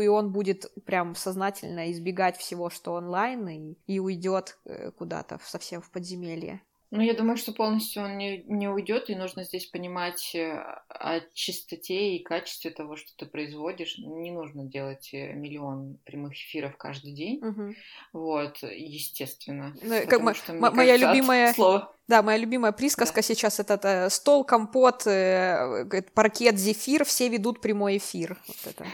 и 0.00 0.06
он 0.08 0.32
будет 0.32 0.72
прям 0.84 1.14
сознательно 1.14 1.90
избегать 1.92 2.36
всего, 2.36 2.70
что 2.70 2.94
онлайн, 2.94 3.48
и, 3.48 3.78
и 3.86 3.98
уйдет 3.98 4.58
э, 4.64 4.90
куда-то 4.92 5.38
совсем 5.44 5.82
в 5.82 5.90
подземелье. 5.90 6.62
Ну, 6.96 7.02
я 7.02 7.12
думаю, 7.12 7.36
что 7.36 7.52
полностью 7.52 8.02
он 8.02 8.16
не, 8.16 8.42
не 8.44 8.68
уйдет, 8.68 9.10
и 9.10 9.14
нужно 9.14 9.44
здесь 9.44 9.66
понимать 9.66 10.34
э, 10.34 10.52
о 10.88 11.20
чистоте 11.34 12.16
и 12.16 12.22
качестве 12.22 12.70
того, 12.70 12.96
что 12.96 13.14
ты 13.16 13.26
производишь. 13.26 13.98
Не 13.98 14.30
нужно 14.30 14.64
делать 14.64 15.10
э, 15.12 15.34
миллион 15.34 15.98
прямых 16.04 16.32
эфиров 16.32 16.76
каждый 16.78 17.12
день. 17.12 17.40
Мгм. 17.44 17.74
Вот, 18.14 18.62
естественно. 18.62 19.74
Ну, 19.82 20.06
как 20.08 20.22
мо- 20.22 20.32
что, 20.34 20.54
мо- 20.54 20.70
моя 20.70 20.94
кажется, 20.94 21.12
любимая- 21.12 21.52
слова 21.52 21.92
Да, 22.08 22.22
моя 22.22 22.38
любимая 22.38 22.72
присказка 22.72 23.20
сейчас 23.20 23.60
это, 23.60 23.78
э, 23.82 24.10
стол, 24.10 24.44
компот, 24.44 25.06
э, 25.06 25.84
паркет, 26.14 26.56
зефир, 26.58 27.04
все 27.04 27.28
ведут 27.28 27.60
прямой 27.60 27.98
эфир. 27.98 28.38
Вот 28.48 28.56
это. 28.64 28.86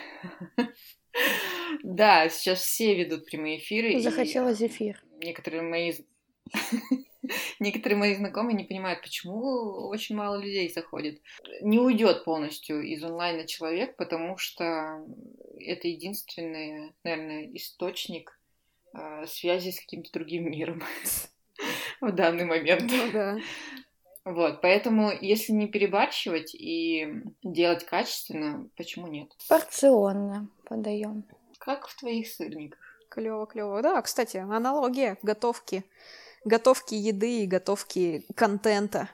Да, 1.83 2.29
сейчас 2.29 2.61
все 2.61 2.95
ведут 2.95 3.27
прямые 3.27 3.59
эфиры. 3.59 3.93
и 3.93 3.99
Захотела 4.01 4.53
зефир. 4.55 5.03
Некоторые 5.19 5.63
мои 5.63 5.93
Некоторые 7.61 7.99
мои 7.99 8.15
знакомые 8.17 8.57
не 8.57 8.65
понимают, 8.65 9.01
почему 9.01 9.89
очень 9.89 10.17
мало 10.17 10.37
людей 10.37 10.69
заходит. 10.73 11.21
Не 11.61 11.79
уйдет 11.79 12.25
полностью 12.25 12.83
из 12.83 13.03
онлайна 13.05 13.47
человек, 13.47 13.97
потому 13.97 14.37
что 14.37 15.05
это 15.61 15.89
единственный, 15.89 16.93
наверное, 17.05 17.49
источник 17.55 18.39
э, 18.95 19.27
связи 19.27 19.71
с 19.71 19.81
каким-то 19.81 20.13
другим 20.13 20.51
миром 20.51 20.83
в 22.01 22.13
данный 22.13 22.45
момент. 22.45 22.91
Ну 22.91 23.13
да. 23.13 23.39
Вот, 24.25 24.61
поэтому 24.61 25.11
если 25.21 25.53
не 25.53 25.67
перебарщивать 25.67 26.55
и 26.55 27.23
делать 27.43 27.85
качественно, 27.85 28.69
почему 28.77 29.09
нет? 29.09 29.29
Порционно 29.49 30.49
подаем. 30.65 31.25
Как 31.59 31.89
в 31.89 31.99
твоих 31.99 32.29
сырниках. 32.29 32.79
Клево, 33.09 33.47
клево. 33.47 33.83
Да, 33.83 34.01
кстати, 34.01 34.37
аналогия 34.37 35.19
готовки. 35.23 35.85
Готовки 36.45 36.95
еды 36.95 37.43
и 37.43 37.47
готовки 37.47 38.25
контента. 38.35 39.09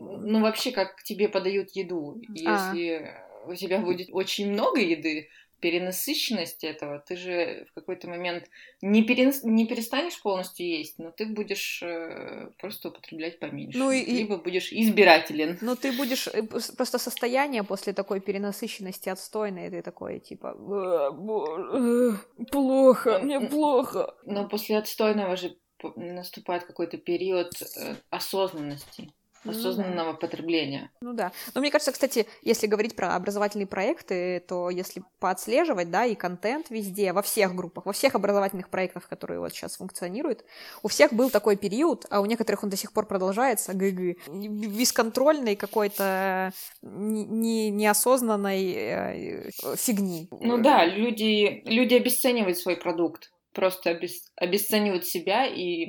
Ну, 0.00 0.40
вообще, 0.40 0.70
как 0.72 1.02
тебе 1.02 1.28
подают 1.28 1.70
еду. 1.72 2.20
А. 2.46 2.72
Если 2.74 3.10
у 3.46 3.54
тебя 3.54 3.78
будет 3.80 4.08
очень 4.12 4.50
много 4.52 4.80
еды, 4.80 5.28
перенасыщенность 5.60 6.64
этого, 6.64 6.98
ты 7.06 7.16
же 7.16 7.66
в 7.70 7.74
какой-то 7.74 8.08
момент 8.08 8.44
не, 8.80 9.02
перес- 9.04 9.40
не 9.44 9.66
перестанешь 9.66 10.20
полностью 10.22 10.66
есть, 10.66 10.98
но 10.98 11.10
ты 11.10 11.26
будешь 11.26 11.82
э, 11.82 12.48
просто 12.58 12.88
употреблять 12.88 13.38
поменьше. 13.38 13.78
Ну 13.78 13.90
и- 13.90 14.04
Либо 14.04 14.38
будешь 14.38 14.72
избирателен. 14.72 15.58
Ну, 15.60 15.76
ты 15.76 15.92
будешь... 15.92 16.28
э, 16.28 16.42
Просто 16.76 16.98
состояние 16.98 17.62
после 17.62 17.92
такой 17.92 18.20
перенасыщенности 18.20 19.10
отстойное, 19.10 19.70
ты 19.70 19.82
такое, 19.82 20.18
типа... 20.18 20.54
«Э, 20.56 21.10
бо- 21.12 21.58
э, 21.74 22.44
Плохо, 22.50 23.18
мне 23.18 23.40
плохо. 23.40 24.14
Но 24.24 24.48
после 24.48 24.78
отстойного 24.78 25.36
же 25.36 25.56
наступает 25.96 26.64
какой-то 26.64 26.96
период 26.98 27.52
э, 27.76 27.94
осознанности, 28.10 29.12
Ну 29.44 29.52
да. 29.52 29.58
осознанного 29.58 30.12
потребления. 30.12 30.90
Ну 31.00 31.12
да. 31.14 31.32
Но 31.54 31.60
мне 31.60 31.70
кажется, 31.70 31.92
кстати, 31.92 32.26
если 32.42 32.66
говорить 32.66 32.94
про 32.94 33.14
образовательные 33.16 33.66
проекты, 33.66 34.40
то 34.46 34.68
если 34.70 35.02
поотслеживать, 35.18 35.90
да, 35.90 36.04
и 36.04 36.14
контент 36.14 36.68
везде, 36.70 37.12
во 37.12 37.22
всех 37.22 37.54
группах, 37.54 37.86
во 37.86 37.92
всех 37.92 38.14
образовательных 38.14 38.68
проектах, 38.68 39.08
которые 39.08 39.40
вот 39.40 39.52
сейчас 39.52 39.76
функционируют, 39.78 40.44
у 40.82 40.88
всех 40.88 41.12
был 41.14 41.30
такой 41.30 41.56
период, 41.56 42.06
а 42.10 42.20
у 42.20 42.26
некоторых 42.26 42.62
он 42.64 42.70
до 42.70 42.76
сих 42.76 42.92
пор 42.92 43.06
продолжается, 43.06 43.72
гг, 43.72 44.16
бесконтрольной 44.28 45.56
какой-то 45.56 46.52
не- 46.82 47.24
не- 47.24 47.70
неосознанной 47.70 48.72
э, 48.72 49.50
фигни. 49.76 50.28
Ну 50.30 50.58
да, 50.58 50.84
люди, 50.84 51.62
люди 51.64 51.94
обесценивают 51.94 52.58
свой 52.58 52.76
продукт. 52.76 53.32
Просто 53.52 53.90
обес- 53.90 54.28
обесценивают 54.36 55.04
себя 55.06 55.44
и 55.44 55.88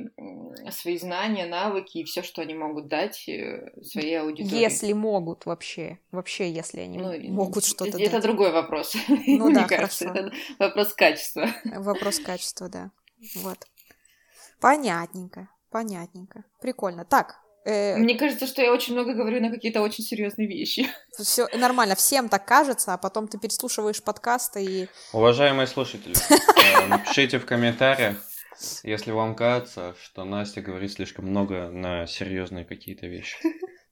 свои 0.71 0.97
знания, 0.97 1.45
навыки 1.45 1.99
и 1.99 2.03
все, 2.05 2.23
что 2.23 2.41
они 2.41 2.55
могут 2.55 2.87
дать 2.87 3.29
э, 3.29 3.71
своей 3.83 4.19
аудитории. 4.19 4.59
Если 4.59 4.93
могут 4.93 5.45
вообще, 5.45 5.99
вообще, 6.11 6.51
если 6.51 6.79
они 6.79 6.97
Ну, 6.97 7.19
могут 7.31 7.63
что-то 7.63 7.99
Это 7.99 8.13
дать. 8.13 8.23
другой 8.23 8.51
вопрос. 8.51 8.95
Ну 9.09 9.45
Мне 9.45 9.53
да, 9.55 9.67
кажется, 9.67 10.07
хорошо. 10.07 10.27
это 10.27 10.35
вопрос 10.57 10.93
качества. 10.93 11.47
Вопрос 11.65 12.19
качества, 12.19 12.67
да. 12.67 12.91
Вот. 13.35 13.67
Понятненько, 14.59 15.47
понятненько. 15.69 16.43
Прикольно. 16.61 17.05
Так, 17.05 17.39
Мне 17.65 18.17
кажется, 18.17 18.47
что 18.47 18.61
я 18.61 18.73
очень 18.73 18.93
много 18.93 19.13
говорю 19.13 19.39
на 19.39 19.51
какие-то 19.51 19.81
очень 19.81 20.03
серьезные 20.03 20.47
вещи. 20.47 20.87
все 21.17 21.47
нормально, 21.53 21.95
всем 21.95 22.29
так 22.29 22.45
кажется, 22.45 22.93
а 22.93 22.97
потом 22.97 23.27
ты 23.27 23.37
переслушиваешь 23.37 24.01
подкасты 24.01 24.63
и... 24.63 24.87
Уважаемые 25.13 25.67
слушатели, 25.67 26.15
э, 26.29 26.87
напишите 26.87 27.37
в 27.37 27.45
комментариях, 27.45 28.17
если 28.83 29.11
вам 29.11 29.35
кажется, 29.35 29.95
что 30.01 30.23
Настя 30.23 30.61
говорит 30.61 30.91
слишком 30.93 31.25
много 31.25 31.69
на 31.69 32.07
серьезные 32.07 32.65
какие-то 32.65 33.07
вещи. 33.07 33.37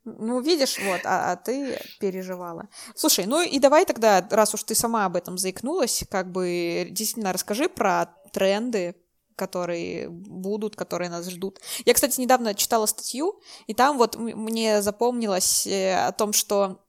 Ну, 0.05 0.41
видишь, 0.41 0.79
вот, 0.79 1.01
а, 1.03 1.31
а 1.31 1.35
ты 1.35 1.77
переживала. 1.99 2.69
Слушай, 2.95 3.25
ну 3.25 3.41
и 3.41 3.59
давай 3.59 3.85
тогда, 3.85 4.25
раз 4.31 4.53
уж 4.53 4.63
ты 4.63 4.73
сама 4.73 5.05
об 5.05 5.15
этом 5.15 5.37
заикнулась, 5.37 6.03
как 6.09 6.31
бы 6.31 6.87
действительно 6.89 7.33
расскажи 7.33 7.69
про 7.69 8.07
тренды, 8.31 8.95
которые 9.39 10.09
будут, 10.09 10.75
которые 10.75 11.09
нас 11.09 11.29
ждут. 11.29 11.59
Я, 11.85 11.93
кстати, 11.93 12.19
недавно 12.19 12.53
читала 12.53 12.85
статью, 12.85 13.39
и 13.67 13.73
там 13.73 13.97
вот 13.97 14.17
мне 14.17 14.81
запомнилось 14.81 15.65
э, 15.65 15.95
о 15.95 16.11
том, 16.11 16.33
что 16.33 16.79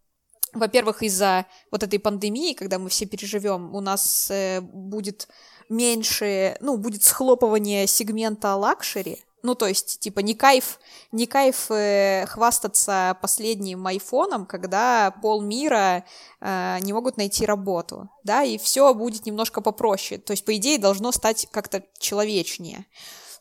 во-первых, 0.53 1.05
из-за 1.05 1.47
вот 1.71 1.85
этой 1.85 2.01
пандемии, 2.01 2.55
когда 2.55 2.79
мы 2.81 2.89
все 2.89 3.07
переживем, 3.07 3.73
у 3.73 3.81
нас 3.81 4.31
э, 4.31 4.61
будет 4.61 5.29
меньше, 5.69 6.57
ну, 6.61 6.77
будет 6.77 7.05
схлопывание 7.05 7.87
сегмента 7.87 8.57
luxury. 8.57 9.23
Ну, 9.43 9.55
то 9.55 9.67
есть, 9.67 10.01
типа, 10.01 10.21
не 10.21 10.35
кайф, 10.35 10.79
не 11.13 11.27
кайф 11.27 11.71
э, 11.71 12.27
хвастаться 12.27 13.17
последним 13.23 13.87
айфоном, 13.87 14.45
когда 14.47 15.15
полмира 15.23 16.05
э, 16.41 16.79
не 16.81 16.93
могут 16.93 17.17
найти 17.17 17.47
работу, 17.47 18.11
да, 18.23 18.43
и 18.43 18.59
все 18.59 18.93
будет 18.95 19.25
немножко 19.27 19.61
попроще. 19.61 20.21
То 20.21 20.33
есть, 20.33 20.45
по 20.45 20.55
идее, 20.57 20.79
должно 20.79 21.11
стать 21.13 21.47
как-то 21.51 21.83
человечнее. 21.99 22.87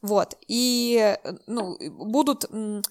Вот, 0.02 0.38
и, 0.48 1.18
э, 1.24 1.34
ну, 1.48 1.78
будут, 1.92 2.46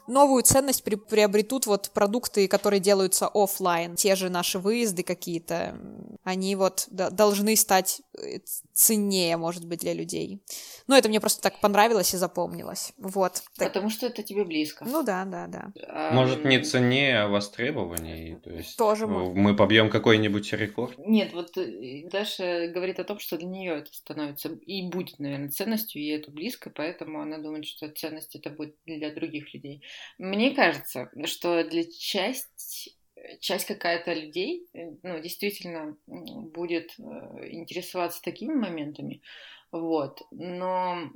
новую 0.07 0.43
ценность 0.43 0.85
при- 0.85 0.97
приобретут 0.97 1.65
вот 1.67 1.91
продукты, 1.95 2.49
которые 2.49 2.81
делаются 2.81 3.29
оффлайн, 3.33 3.97
те 3.97 4.15
же 4.15 4.29
наши 4.29 4.59
выезды 4.59 5.03
какие-то, 5.03 5.79
они 6.25 6.55
вот 6.57 6.87
д- 6.91 7.11
должны 7.11 7.57
стать 7.57 8.03
э, 8.19 8.41
ценнее, 8.75 9.37
может 9.39 9.65
быть, 9.65 9.81
для 9.81 9.95
людей. 9.95 10.43
Ну, 10.87 10.95
это 10.97 11.09
мне 11.09 11.21
просто 11.21 11.41
так 11.41 11.61
понравилось 11.61 12.13
и 12.15 12.19
запомнилось, 12.19 12.93
вот. 12.99 13.43
Так- 13.57 13.69
Потому 13.69 13.89
что 13.91 14.07
это 14.07 14.23
тебе 14.23 14.45
близко. 14.45 14.85
Ну 14.85 15.03
да, 15.03 15.25
да, 15.25 15.47
да. 15.47 15.73
А, 15.89 16.13
Может, 16.13 16.45
не 16.45 16.59
ценнее, 16.61 17.23
а 17.23 17.29
востребованнее. 17.29 18.37
То 18.37 18.51
есть 18.51 18.77
Тоже 18.77 19.07
может. 19.07 19.35
мы 19.35 19.57
побьем 19.57 19.89
какой-нибудь 19.91 20.53
рекорд. 20.53 20.99
Нет, 20.99 21.33
вот 21.33 21.57
э, 21.57 22.09
Даша 22.11 22.69
говорит 22.69 22.99
о 23.01 23.05
том, 23.05 23.19
что 23.19 23.37
для 23.39 23.49
нее 23.49 23.79
это 23.79 23.93
становится 23.95 24.49
и 24.49 24.83
будет, 24.89 25.19
наверное, 25.19 25.49
ценностью, 25.51 26.03
и 26.03 26.09
это 26.09 26.31
близко, 26.31 26.71
поэтому 26.75 26.98
она 27.05 27.39
думает, 27.39 27.67
что 27.67 27.89
ценность 27.89 28.35
это 28.37 28.51
будет 28.51 28.77
для 28.87 29.13
других 29.15 29.53
людей. 29.55 29.83
Мне 30.19 30.55
кажется, 30.55 31.11
что 31.25 31.65
для 31.65 31.85
часть 31.85 32.95
часть 33.41 33.67
какая-то 33.67 34.13
людей, 34.13 34.69
э, 34.75 34.93
ну, 35.03 35.21
действительно 35.21 35.97
будет 36.07 36.95
э, 36.99 37.03
интересоваться 37.51 38.23
такими 38.23 38.55
моментами, 38.55 39.23
вот. 39.71 40.23
Но, 40.31 41.11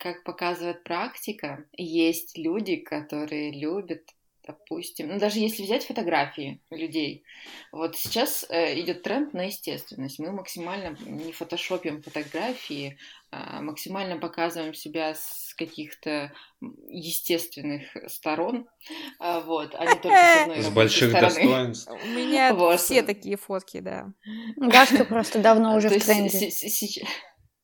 как 0.00 0.24
показывает 0.24 0.82
практика, 0.82 1.64
есть 1.76 2.36
люди, 2.36 2.76
которые 2.76 3.52
любят, 3.52 4.02
допустим, 4.46 5.08
ну, 5.08 5.18
даже 5.18 5.38
если 5.38 5.62
взять 5.62 5.86
фотографии 5.86 6.60
людей, 6.70 7.24
вот 7.70 7.96
сейчас 7.96 8.44
э, 8.48 8.80
идет 8.80 9.02
тренд 9.02 9.32
на 9.34 9.46
естественность. 9.46 10.18
Мы 10.18 10.32
максимально 10.32 10.96
не 11.06 11.32
фотошопим 11.32 12.02
фотографии, 12.02 12.98
а 13.30 13.62
максимально 13.62 14.18
показываем 14.18 14.74
себя 14.74 15.14
с 15.14 15.54
каких-то 15.56 16.32
естественных 16.88 17.84
сторон, 18.06 18.68
а, 19.18 19.40
вот, 19.40 19.74
а 19.74 19.84
не 19.84 19.94
только 20.00 20.16
с 20.16 20.42
одной 20.42 20.62
С 20.62 20.70
больших 20.70 21.10
стороны. 21.10 21.28
достоинств. 21.34 21.90
У 21.90 22.06
меня 22.08 22.54
Вот. 22.54 22.80
все 22.80 23.02
такие 23.02 23.36
фотки, 23.36 23.80
да. 23.80 24.12
Дашка 24.56 25.04
просто 25.04 25.38
давно 25.38 25.76
уже 25.76 25.88
То 25.88 25.98
в 25.98 26.04
тренде. 26.04 26.50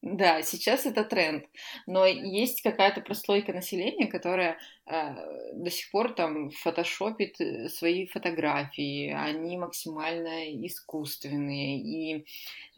Да, 0.00 0.42
сейчас 0.42 0.86
это 0.86 1.02
тренд, 1.02 1.44
но 1.86 2.06
есть 2.06 2.62
какая-то 2.62 3.00
прослойка 3.00 3.52
населения, 3.52 4.06
которая 4.06 4.52
э, 4.52 4.56
до 4.88 5.70
сих 5.70 5.90
пор 5.90 6.14
там 6.14 6.50
фотошопит 6.50 7.40
э, 7.40 7.68
свои 7.68 8.06
фотографии, 8.06 9.10
они 9.10 9.56
максимально 9.56 10.54
искусственные, 10.66 11.78
и 11.78 12.26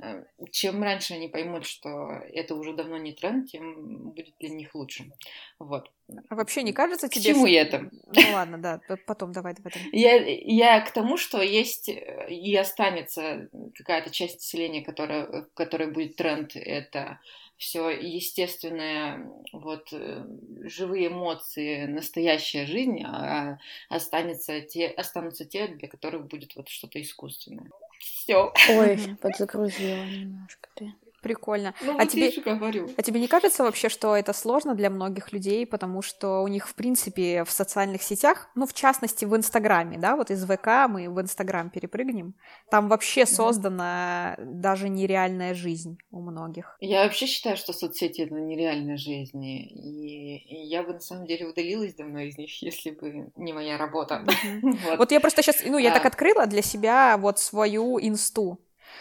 э, 0.03 0.25
чем 0.51 0.83
раньше 0.83 1.15
они 1.15 1.29
поймут, 1.29 1.67
что 1.67 1.89
это 2.33 2.55
уже 2.55 2.73
давно 2.73 2.97
не 2.97 3.13
тренд, 3.13 3.51
тем 3.51 4.11
будет 4.11 4.35
для 4.41 4.49
них 4.49 4.75
лучше. 4.75 5.13
Вот. 5.59 5.91
А 6.29 6.35
вообще 6.35 6.63
не 6.63 6.73
кажется 6.73 7.09
К 7.09 7.13
тебе... 7.13 7.35
чему 7.35 7.47
что- 7.47 7.57
это? 7.57 7.91
Ну 8.13 8.33
ладно, 8.33 8.59
да, 8.59 8.81
потом 9.07 9.33
давай 9.33 9.53
об 9.53 9.67
этом. 9.67 9.81
Я, 9.93 10.17
я 10.17 10.81
к 10.81 10.91
тому, 10.93 11.17
что 11.17 11.41
есть 11.41 11.89
э, 11.89 12.27
и 12.31 12.55
останется 12.57 13.49
какая-то 13.77 14.11
часть 14.11 14.37
населения, 14.37 14.83
которая, 14.83 15.27
в 15.27 15.55
которой 15.55 15.91
будет 15.91 16.17
тренд, 16.17 16.57
это 16.57 17.21
все 17.61 17.91
естественное, 17.91 19.31
вот 19.53 19.93
э, 19.93 20.25
живые 20.63 21.09
эмоции, 21.09 21.85
настоящая 21.85 22.65
жизнь, 22.65 23.03
а 23.05 23.59
останется 23.91 24.63
те, 24.63 24.87
останутся 24.87 25.45
те, 25.45 25.69
для 25.69 25.87
которых 25.87 26.27
будет 26.27 26.57
вот 26.57 26.71
что-то 26.71 27.01
искусственное. 27.03 27.71
Все. 27.99 28.55
Ой, 28.71 28.99
подзагрузила 29.21 30.07
немножко 30.07 30.71
ты. 30.75 30.95
Прикольно. 31.21 31.75
Ну, 31.83 31.93
а 31.93 32.03
вот 32.03 32.09
тебе, 32.09 32.31
же 32.31 32.41
говорю. 32.41 32.89
а 32.97 33.03
тебе 33.03 33.21
не 33.21 33.29
кажется 33.29 33.63
вообще, 33.63 33.89
что 33.89 34.17
это 34.17 34.33
сложно 34.33 34.75
для 34.75 34.91
многих 34.91 35.33
людей, 35.33 35.67
потому 35.67 36.03
что 36.03 36.43
у 36.43 36.49
них, 36.49 36.69
в 36.69 36.75
принципе, 36.75 37.45
в 37.45 37.51
социальных 37.51 38.03
сетях, 38.03 38.49
ну, 38.55 38.67
в 38.67 38.73
частности, 38.73 39.25
в 39.25 39.37
Инстаграме, 39.37 39.99
да, 39.99 40.17
вот 40.17 40.31
из 40.31 40.45
ВК 40.45 40.89
мы 40.89 41.09
в 41.11 41.21
Инстаграм 41.21 41.71
перепрыгнем, 41.71 42.35
там 42.71 42.89
вообще 42.89 43.27
создана 43.27 44.37
даже 44.39 44.89
нереальная 44.89 45.55
жизнь 45.55 45.99
у 46.11 46.21
многих. 46.21 46.77
Я 46.81 47.05
вообще 47.05 47.27
считаю, 47.27 47.57
что 47.57 47.73
соцсети 47.73 48.23
это 48.23 48.35
нереальная 48.35 48.97
жизнь. 48.97 49.45
И, 49.45 50.37
и 50.39 50.67
я 50.67 50.83
бы 50.83 50.95
на 50.95 51.01
самом 51.01 51.27
деле 51.27 51.47
удалилась 51.47 51.95
давно 51.95 52.21
из 52.21 52.39
них, 52.39 52.63
если 52.63 52.91
бы 52.91 53.31
не 53.37 53.53
моя 53.53 53.77
работа. 53.79 54.25
Вот. 54.99 55.13
Я 55.13 55.21
просто 55.21 55.43
сейчас, 55.43 55.63
ну, 55.65 55.79
я 55.79 55.91
А. 55.91 55.95
так 55.95 56.07
открыла 56.07 56.47
для 56.47 56.63
себя 56.63 57.17
вот 57.19 57.39
свою 57.39 57.99
инсту. 58.01 58.59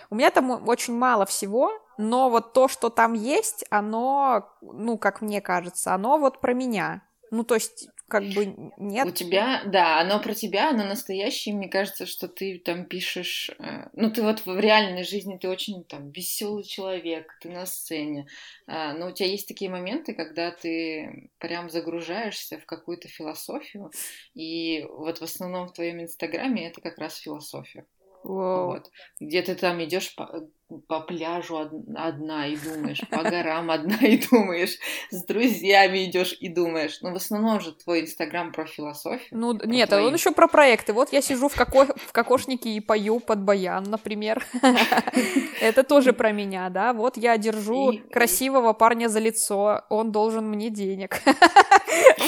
У 0.09 0.15
меня 0.15 0.29
там 0.31 0.67
очень 0.67 0.93
мало 0.93 1.25
всего, 1.25 1.71
но 2.01 2.29
вот 2.29 2.53
то, 2.53 2.69
что 2.69 2.89
там 2.89 3.11
есть, 3.13 3.65
оно, 3.69 4.49
ну, 4.61 4.97
как 4.97 5.21
мне 5.21 5.41
кажется, 5.41 5.93
оно 5.93 6.17
вот 6.17 6.39
про 6.39 6.53
меня. 6.53 7.05
Ну, 7.29 7.43
то 7.43 7.55
есть, 7.55 7.89
как 8.07 8.23
бы 8.23 8.55
нет. 8.77 9.05
У 9.05 9.11
тебя, 9.11 9.63
да, 9.65 9.99
оно 9.99 10.21
про 10.21 10.33
тебя, 10.33 10.69
оно 10.69 10.85
настоящее. 10.85 11.53
Мне 11.53 11.67
кажется, 11.67 12.05
что 12.05 12.29
ты 12.29 12.57
там 12.57 12.85
пишешь... 12.85 13.51
э, 13.59 13.89
Ну, 13.91 14.11
ты 14.11 14.23
вот 14.23 14.45
в 14.45 14.57
реальной 14.57 15.03
жизни 15.03 15.37
ты 15.37 15.49
очень 15.49 15.83
там 15.83 16.09
веселый 16.11 16.63
человек, 16.63 17.37
ты 17.41 17.49
на 17.49 17.65
сцене. 17.65 18.27
А, 18.65 18.93
Но 18.93 19.07
у 19.07 19.11
тебя 19.11 19.27
есть 19.27 19.49
такие 19.49 19.69
моменты, 19.69 20.13
когда 20.13 20.51
ты 20.51 21.29
прям 21.37 21.69
загружаешься 21.69 22.59
в 22.59 22.65
какую-то 22.65 23.09
философию. 23.09 23.91
И 24.33 24.85
вот 24.89 25.19
в 25.19 25.23
основном 25.23 25.67
в 25.67 25.73
твоем 25.73 26.01
инстаграме 26.01 26.69
это 26.69 26.79
как 26.79 26.97
раз 26.97 27.17
философия. 27.17 27.85
Вау. 28.23 28.67
Вот. 28.67 28.89
Где 29.19 29.41
ты 29.41 29.55
там 29.55 29.83
идешь 29.83 30.15
по, 30.15 30.47
по 30.87 30.99
пляжу 31.01 31.55
од- 31.55 31.73
одна 31.95 32.47
и 32.47 32.55
думаешь, 32.55 33.01
по 33.09 33.23
горам 33.23 33.71
одна 33.71 33.97
и 34.01 34.17
думаешь, 34.17 34.77
с 35.09 35.23
друзьями 35.25 36.05
идешь 36.05 36.35
и 36.39 36.49
думаешь. 36.49 36.99
Но 37.01 37.11
в 37.11 37.15
основном 37.15 37.59
же 37.59 37.71
твой 37.73 38.01
инстаграм 38.01 38.51
про 38.51 38.65
философию. 38.65 39.27
Ну, 39.31 39.57
про 39.57 39.67
нет, 39.67 39.89
твои. 39.89 40.03
он 40.03 40.13
еще 40.13 40.31
про 40.31 40.47
проекты. 40.47 40.93
Вот 40.93 41.11
я 41.11 41.21
сижу 41.21 41.49
в, 41.49 41.55
коко- 41.55 41.95
в 41.97 42.11
кокошнике 42.11 42.69
и 42.69 42.79
пою 42.79 43.19
под 43.19 43.39
баян, 43.39 43.83
например. 43.83 44.45
Это 45.61 45.83
тоже 45.83 46.13
про 46.13 46.31
меня, 46.31 46.69
да. 46.69 46.93
Вот 46.93 47.17
я 47.17 47.37
держу 47.37 47.93
красивого 48.11 48.73
парня 48.73 49.07
за 49.09 49.19
лицо, 49.19 49.81
он 49.89 50.11
должен 50.11 50.47
мне 50.47 50.69
денег. 50.69 51.21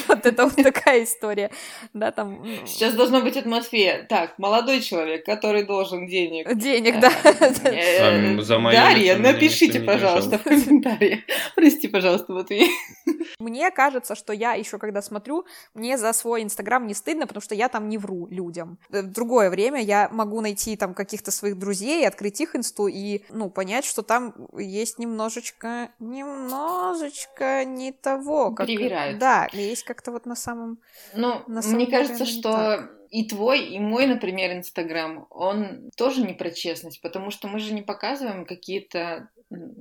Вот 0.08 0.26
это 0.26 0.46
вот 0.46 0.56
такая 0.56 1.04
история. 1.04 1.52
Да, 1.94 2.12
там... 2.12 2.44
Сейчас 2.66 2.94
должно 2.94 3.22
быть 3.22 3.38
от 3.38 3.46
Матфея. 3.46 4.06
Так, 4.10 4.38
молодой 4.38 4.82
человек, 4.82 5.26
который 5.26 5.64
должен 5.64 6.08
денег. 6.08 6.54
Денег, 6.56 7.00
да. 7.00 7.12
А, 8.40 8.44
за 8.44 8.60
моё 8.60 8.78
Дарья, 8.78 9.18
напишите, 9.18 9.80
пожалуйста, 9.80 10.38
в 10.38 10.44
комментариях. 10.44 11.20
Прости, 11.56 11.88
пожалуйста, 11.88 12.32
Матвей. 12.34 12.70
Мне 13.40 13.72
кажется, 13.72 14.16
что 14.16 14.34
я 14.34 14.54
еще 14.54 14.78
когда 14.78 15.02
смотрю, 15.02 15.46
мне 15.74 15.98
за 15.98 16.14
свой 16.14 16.44
инстаграм 16.44 16.86
не 16.86 16.94
стыдно, 16.94 17.28
потому 17.28 17.42
что 17.42 17.56
я 17.56 17.70
там 17.70 17.90
не 17.90 17.98
вру 17.98 18.28
людям. 18.28 18.78
Э, 18.92 19.02
В 19.02 19.08
другое 19.12 19.50
время 19.50 19.82
я 19.82 20.10
могу 20.12 20.42
найти 20.42 20.76
там 20.76 20.94
каких-то 20.94 21.32
своих 21.32 21.58
друзей, 21.58 22.08
открыть 22.08 22.40
их 22.42 22.56
инсту 22.56 22.88
и, 22.88 23.22
ну, 23.30 23.50
понять, 23.50 23.86
что 23.86 24.02
там 24.02 24.34
есть 24.58 25.00
немножечко, 25.00 25.90
немножечко 26.00 27.66
не 27.66 27.92
того, 27.92 28.52
как... 28.52 28.68
Да, 29.18 29.48
есть 29.54 29.84
как-то 29.84 30.12
вот 30.12 30.26
на 30.26 30.36
самом... 30.36 30.80
Ну, 31.14 31.42
На 31.48 31.62
самом 31.62 31.78
мне 31.78 31.86
деле 31.86 31.98
кажется, 31.98 32.26
что 32.26 32.52
так. 32.52 32.92
И 33.12 33.28
твой, 33.28 33.66
и 33.66 33.78
мой, 33.78 34.08
например, 34.08 34.54
Инстаграм, 34.54 35.28
он 35.30 35.92
тоже 35.98 36.22
не 36.22 36.34
про 36.34 36.50
честность, 36.50 37.02
потому 37.02 37.30
что 37.30 37.50
мы 37.50 37.60
же 37.60 37.74
не 37.74 37.82
показываем 37.82 38.46
какие-то 38.46 39.30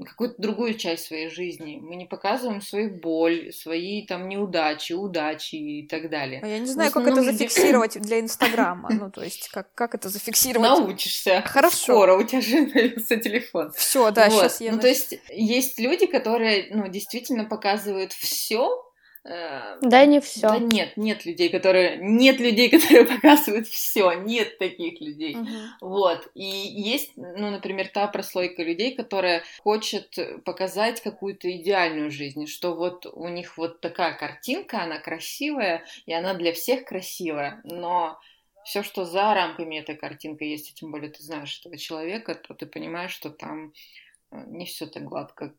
какую-то 0.05 0.35
другую 0.39 0.75
часть 0.75 1.07
своей 1.07 1.29
жизни. 1.29 1.79
Мы 1.81 1.95
не 1.95 2.07
показываем 2.07 2.61
свою 2.61 2.91
боль, 2.91 3.53
свои 3.53 4.05
там 4.05 4.29
неудачи, 4.29 4.95
удачи 4.95 5.55
и 5.55 5.87
так 5.87 6.11
далее. 6.11 6.41
А 6.43 6.47
Я 6.49 6.59
не 6.59 6.67
знаю, 6.67 6.91
как 6.91 7.07
это 7.07 7.23
зафиксировать 7.23 8.01
для 8.01 8.19
инстаграма. 8.21 8.91
Ну, 8.93 9.11
то 9.11 9.23
есть, 9.23 9.49
как, 9.51 9.73
как 9.75 9.95
это 9.95 10.09
зафиксировать? 10.09 10.69
Научишься. 10.69 11.43
Хорошо. 11.47 11.77
Скоро 11.77 12.17
у 12.17 12.25
тебя 12.25 12.41
же 12.41 12.67
появится 12.67 13.17
телефон. 13.17 13.73
Все, 13.77 14.11
да, 14.11 14.29
Вот. 14.29 14.41
сейчас 14.41 14.61
я... 14.61 14.73
Ну, 14.73 14.81
то 14.81 14.89
есть 14.89 15.15
есть 15.31 15.79
люди, 15.79 16.07
которые, 16.07 16.69
ну, 16.75 16.89
действительно 16.89 17.45
показывают 17.45 18.13
все. 18.13 18.90
Да, 19.23 20.07
не 20.07 20.21
все. 20.21 20.49
Да 20.49 20.59
нет, 20.59 20.97
нет 20.97 21.27
людей, 21.27 21.51
которые, 21.51 21.99
нет 21.99 22.41
людей, 22.41 22.71
которые 22.79 23.05
показывают 23.05 23.67
все, 23.67 24.13
нет 24.13 24.59
таких 24.59 25.01
людей. 25.01 25.37
Мгм. 25.37 25.75
Вот. 25.81 26.31
И 26.35 26.45
есть, 26.45 27.13
ну, 27.17 27.51
например, 27.51 27.89
та 27.89 28.07
прослойка 28.07 28.63
людей, 28.63 28.95
которая 28.95 29.43
хочет 29.63 30.17
показать 30.45 31.03
какую-то 31.03 31.51
идеальную 31.51 32.11
жизнь, 32.11 32.47
что 32.47 32.75
вот 32.75 33.07
у 33.07 33.29
них 33.29 33.59
вот 33.59 33.81
такая 33.81 34.15
картинка, 34.15 34.83
она 34.83 34.99
красивая, 34.99 35.85
и 36.07 36.13
она 36.15 36.35
для 36.35 36.53
всех 36.53 36.87
красивая, 36.87 37.61
но 37.65 38.19
все, 38.65 38.83
что 38.83 39.05
за 39.05 39.35
рамками 39.35 39.77
этой 39.77 39.97
картинки 39.97 40.45
есть, 40.45 40.71
и 40.71 40.75
тем 40.75 40.93
более 40.93 41.11
ты 41.11 41.23
знаешь 41.23 41.59
этого 41.61 41.77
человека, 41.77 42.35
то 42.35 42.55
ты 42.55 42.67
понимаешь, 42.67 43.13
что 43.13 43.31
там 43.31 43.73
э, 44.31 44.45
не 44.47 44.67
все 44.67 44.87
так 44.87 45.05
гладко, 45.05 45.55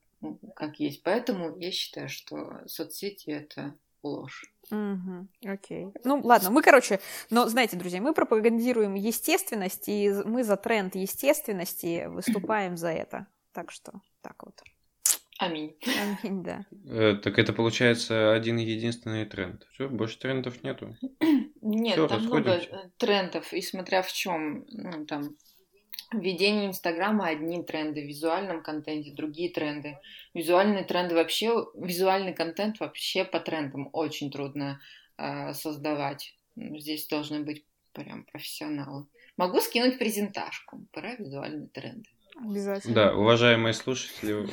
как 0.55 0.79
есть. 0.79 1.03
Поэтому 1.03 1.57
я 1.57 1.71
считаю, 1.71 2.09
что 2.09 2.61
соцсети 2.67 3.29
это 3.29 3.75
ложь. 4.03 4.45
Мгм, 4.69 5.29
окей. 5.45 5.87
Ну, 6.03 6.21
ладно, 6.23 6.49
мы, 6.49 6.61
короче, 6.61 6.99
но, 7.29 7.47
знаете, 7.47 7.75
друзья, 7.77 8.01
мы 8.01 8.13
пропагандируем 8.13 8.93
естественность, 8.95 9.87
и 9.89 10.09
мы 10.25 10.43
за 10.43 10.55
тренд 10.57 10.95
естественности 10.95 12.05
выступаем 12.07 12.77
за 12.77 12.89
это. 12.89 13.27
Так 13.53 13.71
что, 13.71 13.91
так 14.21 14.43
вот. 14.45 14.61
Аминь. 15.39 15.75
Аминь, 16.23 16.43
да. 16.43 16.65
Э, 16.87 17.15
Так 17.15 17.39
это 17.39 17.51
получается 17.51 18.31
один 18.31 18.57
единственный 18.57 19.25
тренд. 19.25 19.67
Все, 19.73 19.89
больше 19.89 20.19
трендов 20.19 20.63
нету. 20.63 20.95
Нет, 21.61 21.93
Всё, 21.93 22.07
там 22.07 22.21
много 22.25 22.53
расходимся. 22.55 22.85
э, 22.85 22.89
трендов, 22.97 23.53
и 23.53 23.61
смотря 23.61 24.03
в 24.03 24.11
чем, 24.13 24.65
ну, 24.69 25.05
там, 25.05 25.35
введение 26.11 26.67
Инстаграма 26.67 27.27
одни 27.27 27.63
тренды, 27.63 28.01
в 28.01 28.07
визуальном 28.07 28.61
контенте 28.61 29.11
другие 29.11 29.49
тренды. 29.49 29.97
Визуальные 30.33 30.83
тренды 30.83 31.15
вообще, 31.15 31.65
визуальный 31.75 32.33
контент 32.33 32.79
вообще 32.79 33.23
по 33.23 33.39
трендам 33.39 33.89
очень 33.93 34.31
трудно 34.31 34.81
э, 35.17 35.53
создавать. 35.53 36.35
Здесь 36.55 37.07
должны 37.07 37.41
быть 37.41 37.65
прям 37.93 38.25
профессионалы. 38.25 39.07
Могу 39.37 39.61
скинуть 39.61 39.97
презентажку 39.97 40.85
про 40.91 41.15
визуальные 41.15 41.67
тренды. 41.69 42.09
Обязательно. 42.35 42.93
Да, 42.93 43.15
уважаемые 43.15 43.73
слушатели, 43.73 44.33
вот 44.33 44.49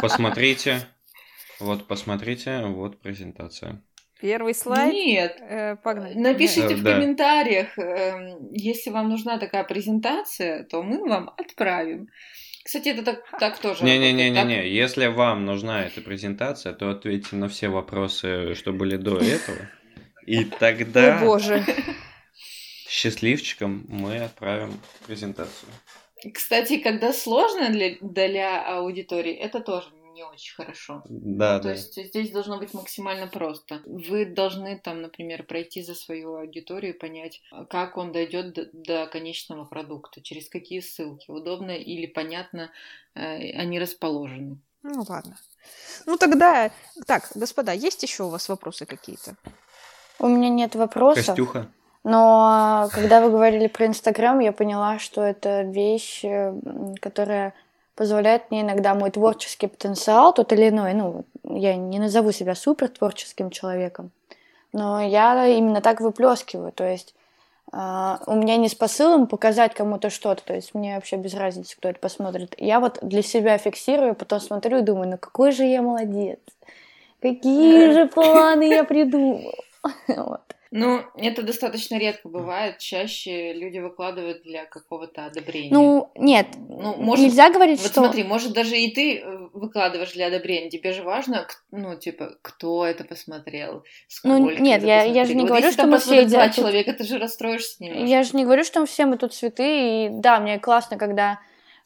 посмотрите, 0.00 0.86
вот 1.60 1.86
посмотрите, 1.86 2.64
вот 2.66 3.00
презентация. 3.00 3.82
Первый 4.20 4.54
слайд. 4.54 4.92
Нет, 4.94 5.36
Э, 5.40 5.76
погнали. 5.76 6.14
Напишите 6.14 6.68
Да, 6.70 6.74
в 6.76 6.82
да. 6.82 6.94
комментариях, 6.94 7.78
эм, 7.78 8.48
если 8.50 8.90
вам 8.90 9.08
нужна 9.10 9.38
такая 9.38 9.64
презентация, 9.64 10.64
то 10.64 10.82
мы 10.82 11.06
вам 11.06 11.30
отправим. 11.36 12.08
Кстати, 12.64 12.88
это 12.88 13.04
так, 13.04 13.22
так 13.38 13.58
тоже. 13.58 13.84
Не-не-не-не-не, 13.84 14.68
если 14.68 15.06
вам 15.06 15.44
нужна 15.44 15.84
эта 15.84 16.00
презентация, 16.00 16.72
то 16.72 16.90
ответьте 16.90 17.36
на 17.36 17.48
все 17.48 17.68
вопросы, 17.68 18.54
что 18.54 18.72
были 18.72 18.96
до 18.96 19.18
этого. 19.18 19.58
И 20.26 20.42
О, 20.44 20.46
тогда 20.58 21.18
боже. 21.20 21.64
счастливчикам 22.88 23.84
мы 23.88 24.18
отправим 24.18 24.72
презентацию. 25.06 25.68
Кстати, 26.34 26.78
когда 26.78 27.12
сложно 27.12 27.68
для, 27.70 27.96
для 28.00 28.62
аудитории, 28.78 29.34
это 29.34 29.60
тоже 29.60 29.88
не 30.16 30.24
очень 30.24 30.54
хорошо. 30.54 31.02
Да, 31.08 31.56
Ну, 31.56 31.60
То 31.60 31.68
да. 31.68 31.72
есть 31.72 31.94
здесь 32.08 32.30
должно 32.30 32.58
быть 32.58 32.74
максимально 32.74 33.26
просто. 33.26 33.82
Вы 33.84 34.24
должны 34.24 34.78
там, 34.78 35.02
например, 35.02 35.44
пройти 35.44 35.82
за 35.82 35.94
свою 35.94 36.36
аудиторию 36.36 36.94
и 36.94 36.98
понять, 36.98 37.42
как 37.68 37.96
он 37.98 38.12
дойдет 38.12 38.54
до, 38.54 38.68
до 38.72 39.06
конечного 39.06 39.64
продукта, 39.64 40.22
через 40.22 40.48
какие 40.48 40.80
ссылки, 40.80 41.30
удобно 41.30 41.72
или 41.72 42.06
понятно 42.06 42.70
э, 43.14 43.52
они 43.52 43.78
расположены. 43.78 44.58
Ну, 44.82 45.04
ладно. 45.08 45.36
Ну, 46.06 46.16
тогда... 46.16 46.70
Так, 47.06 47.30
господа, 47.34 47.72
есть 47.72 48.02
еще 48.02 48.24
у 48.24 48.28
вас 48.28 48.48
вопросы 48.48 48.86
какие-то? 48.86 49.36
У 50.18 50.28
меня 50.28 50.48
нет 50.48 50.74
вопросов. 50.74 51.26
Костюха. 51.26 51.70
Но 52.04 52.88
когда 52.92 53.20
вы 53.20 53.30
говорили 53.30 53.66
про 53.66 53.86
Инстаграм, 53.86 54.38
я 54.38 54.52
поняла, 54.52 55.00
что 55.00 55.22
это 55.22 55.62
вещь, 55.62 56.24
э, 56.24 56.54
которая 57.00 57.52
позволяет 57.96 58.50
мне 58.50 58.60
иногда 58.60 58.94
мой 58.94 59.10
творческий 59.10 59.66
потенциал, 59.66 60.32
тот 60.32 60.52
или 60.52 60.68
иной, 60.68 60.94
ну, 60.94 61.24
я 61.42 61.74
не 61.74 61.98
назову 61.98 62.30
себя 62.30 62.54
супер 62.54 62.88
творческим 62.88 63.50
человеком, 63.50 64.10
но 64.72 65.00
я 65.00 65.46
именно 65.46 65.80
так 65.80 66.00
выплескиваю, 66.00 66.72
то 66.72 66.84
есть 66.84 67.14
а, 67.72 68.20
у 68.26 68.36
меня 68.36 68.56
не 68.58 68.68
с 68.68 68.74
посылом 68.74 69.26
показать 69.26 69.74
кому-то 69.74 70.10
что-то, 70.10 70.44
то 70.44 70.54
есть 70.54 70.74
мне 70.74 70.94
вообще 70.94 71.16
без 71.16 71.34
разницы, 71.34 71.76
кто 71.76 71.88
это 71.88 71.98
посмотрит. 71.98 72.54
Я 72.58 72.78
вот 72.78 72.98
для 73.02 73.22
себя 73.22 73.58
фиксирую, 73.58 74.14
потом 74.14 74.40
смотрю 74.40 74.78
и 74.78 74.82
думаю, 74.82 75.08
ну 75.08 75.18
какой 75.18 75.50
же 75.50 75.64
я 75.64 75.82
молодец, 75.82 76.38
какие 77.20 77.92
же 77.92 78.06
планы 78.06 78.68
я 78.68 78.84
придумал. 78.84 79.52
Ну, 80.70 81.00
это 81.14 81.42
достаточно 81.42 81.96
редко 81.98 82.28
бывает. 82.28 82.78
Чаще 82.78 83.52
люди 83.52 83.78
выкладывают 83.78 84.42
для 84.42 84.64
какого-то 84.64 85.26
одобрения. 85.26 85.72
Ну, 85.72 86.10
нет, 86.16 86.48
Ну, 86.68 86.96
может, 86.96 87.24
нельзя 87.24 87.50
говорить, 87.50 87.80
Вот 87.80 87.90
что... 87.92 88.00
смотри, 88.00 88.24
может 88.24 88.52
даже 88.52 88.76
и 88.76 88.92
ты 88.94 89.18
э, 89.20 89.48
выкладываешь 89.52 90.12
для 90.12 90.26
одобрения, 90.26 90.68
тебе 90.70 90.92
же 90.92 91.02
важно, 91.02 91.46
ну, 91.70 91.96
типа, 91.96 92.36
кто 92.42 92.84
это 92.84 93.04
посмотрел, 93.04 93.84
Ну, 94.24 94.38
сколько 94.38 94.60
нет, 94.62 94.78
это 94.78 94.86
я- 94.86 95.02
я 95.04 95.24
же 95.24 95.34
не 95.34 95.42
Вот 95.42 95.48
говорю, 95.48 95.70
что 95.72 95.86
мы 95.86 95.98
все 95.98 96.22
два 96.22 96.24
идеальны. 96.24 96.52
человека, 96.54 96.92
ты 96.94 97.04
же 97.04 97.18
расстроишься 97.18 97.82
немножко. 97.84 98.06
Я 98.06 98.22
же 98.22 98.36
не 98.36 98.44
говорю, 98.44 98.64
что 98.64 98.84
все 98.86 99.06
мы 99.06 99.16
тут 99.18 99.34
цветы, 99.34 100.06
и 100.06 100.08
да, 100.10 100.40
мне 100.40 100.58
классно, 100.58 100.98
когда 100.98 101.38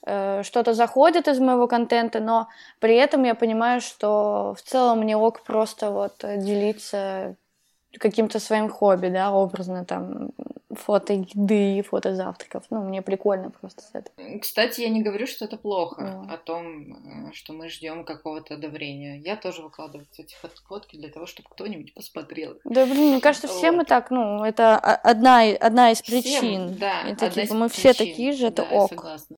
э, 0.06 0.42
что-то 0.44 0.72
заходит 0.72 1.28
из 1.28 1.38
моего 1.40 1.68
контента, 1.68 2.20
но 2.20 2.48
при 2.78 2.96
этом 2.96 3.22
я 3.24 3.34
понимаю, 3.34 3.82
что 3.82 4.54
в 4.58 4.62
целом 4.62 5.00
мне 5.00 5.14
ок 5.16 5.42
просто 5.44 5.90
вот 5.90 6.24
э, 6.24 6.38
делиться 6.38 7.36
каким-то 7.98 8.38
своим 8.40 8.68
хобби, 8.68 9.08
да, 9.08 9.32
образно 9.32 9.84
там 9.84 10.30
фото 10.70 11.12
еды, 11.14 11.82
фото 11.82 12.14
завтраков. 12.14 12.64
Ну, 12.70 12.84
мне 12.84 13.02
прикольно 13.02 13.50
просто 13.50 13.82
с 13.82 13.90
этого. 13.92 14.38
Кстати, 14.40 14.82
я 14.82 14.88
не 14.88 15.02
говорю, 15.02 15.26
что 15.26 15.44
это 15.44 15.56
плохо, 15.56 16.22
Вот. 16.22 16.30
о 16.32 16.36
том, 16.38 17.28
э, 17.28 17.32
что 17.32 17.52
мы 17.52 17.68
ждем 17.68 18.04
какого-то 18.04 18.54
одобрения. 18.54 19.18
Я 19.18 19.34
тоже 19.36 19.62
выкладываю 19.62 20.06
эти 20.16 20.34
фот- 20.40 20.62
фотки 20.68 20.96
для 20.96 21.08
того, 21.08 21.26
чтобы 21.26 21.48
кто-нибудь 21.50 21.92
посмотрел. 21.94 22.54
Да, 22.64 22.86
блин, 22.86 23.10
мне 23.12 23.20
кажется, 23.20 23.48
все 23.48 23.72
мы 23.72 23.84
так, 23.84 24.10
ну, 24.12 24.44
это 24.44 24.76
одна, 24.78 25.40
одна 25.60 25.90
из 25.90 26.00
Всем, 26.02 26.22
причин. 26.22 26.76
да, 26.78 27.02
это 27.02 27.26
одна 27.26 27.42
из 27.42 27.48
типа 27.48 27.58
мы 27.58 27.68
все 27.68 27.92
причин. 27.92 28.06
такие 28.06 28.32
же, 28.32 28.46
это 28.46 28.62
Да, 28.62 28.68
я 28.74 28.80
ок. 28.82 28.88
согласна. 28.90 29.36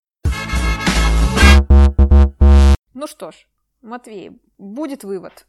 Ну 2.94 3.07
что 3.07 3.30
ж, 3.30 3.46
Матвей, 3.80 4.32
будет 4.59 5.03
вывод. 5.03 5.46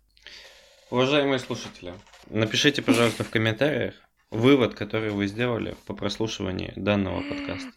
Уважаемые 0.93 1.39
слушатели, 1.39 1.95
напишите, 2.29 2.83
пожалуйста, 2.83 3.23
в 3.23 3.31
комментариях 3.31 3.95
вывод, 4.29 4.75
который 4.75 5.09
вы 5.09 5.25
сделали 5.25 5.75
по 5.87 5.95
прослушиванию 5.95 6.71
данного 6.75 7.23
подкаста. 7.27 7.71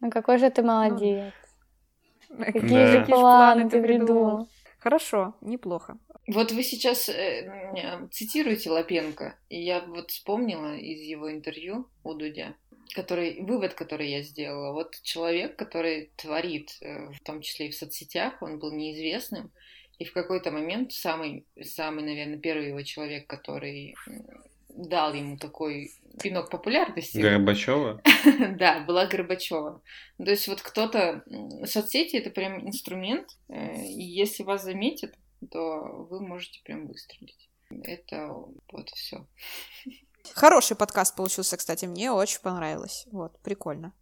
Ну 0.00 0.10
какой 0.12 0.38
же 0.38 0.48
ты 0.50 0.62
молодец. 0.62 1.34
Какие 2.38 2.86
же 2.92 3.04
планы 3.04 3.68
ты 3.68 3.82
придумал. 3.82 4.48
Хорошо, 4.78 5.34
неплохо. 5.40 5.98
Вот 6.28 6.52
вы 6.52 6.62
сейчас 6.62 7.08
э, 7.08 8.06
цитируете 8.12 8.70
Лапенко, 8.70 9.34
и 9.48 9.60
я 9.60 9.80
вот 9.80 10.12
вспомнила 10.12 10.76
из 10.76 11.00
его 11.00 11.32
интервью 11.32 11.88
у 12.04 12.14
Дудя, 12.14 12.54
который, 12.94 13.42
вывод, 13.42 13.74
который 13.74 14.08
я 14.08 14.22
сделала. 14.22 14.72
Вот 14.72 14.94
человек, 15.02 15.56
который 15.56 16.12
творит, 16.14 16.78
э, 16.80 17.08
в 17.08 17.20
том 17.24 17.40
числе 17.40 17.66
и 17.66 17.70
в 17.72 17.74
соцсетях, 17.74 18.40
он 18.40 18.60
был 18.60 18.70
неизвестным, 18.70 19.50
и 20.00 20.04
в 20.06 20.14
какой-то 20.14 20.50
момент 20.50 20.92
самый, 20.92 21.46
самый, 21.62 22.02
наверное, 22.02 22.38
первый 22.38 22.68
его 22.68 22.82
человек, 22.82 23.26
который 23.26 23.94
дал 24.70 25.12
ему 25.12 25.36
такой 25.36 25.92
пинок 26.22 26.48
популярности, 26.48 27.18
Горбачева? 27.18 28.02
да, 28.58 28.80
была 28.80 29.04
Горбачева. 29.04 29.82
То 30.16 30.30
есть 30.30 30.48
вот 30.48 30.62
кто-то... 30.62 31.22
Соцсети— 31.66 32.16
это 32.18 32.30
прям 32.30 32.66
инструмент, 32.66 33.28
э, 33.50 33.84
и 33.84 34.02
если 34.02 34.42
вас 34.42 34.64
заметят, 34.64 35.14
то 35.50 36.06
вы 36.08 36.26
можете 36.26 36.62
прям 36.64 36.86
выстрелить. 36.86 37.50
Это 37.70 38.34
вот 38.72 38.88
все. 38.94 39.26
Хороший 40.32 40.78
подкаст 40.78 41.14
получился, 41.14 41.58
кстати, 41.58 41.84
мне 41.84 42.10
очень 42.10 42.40
понравилось. 42.40 43.06
Вот, 43.12 43.38
прикольно. 43.42 43.92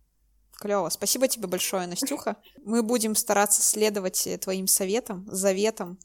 Клево. 0.59 0.89
Спасибо 0.89 1.29
тебе 1.29 1.47
большое, 1.47 1.87
Настюха. 1.87 2.37
Мы 2.65 2.83
будем 2.83 3.15
стараться 3.15 3.63
следовать 3.63 4.27
э, 4.27 4.39
твоим 4.39 4.67
советам, 4.67 5.25
заветам, 5.31 5.99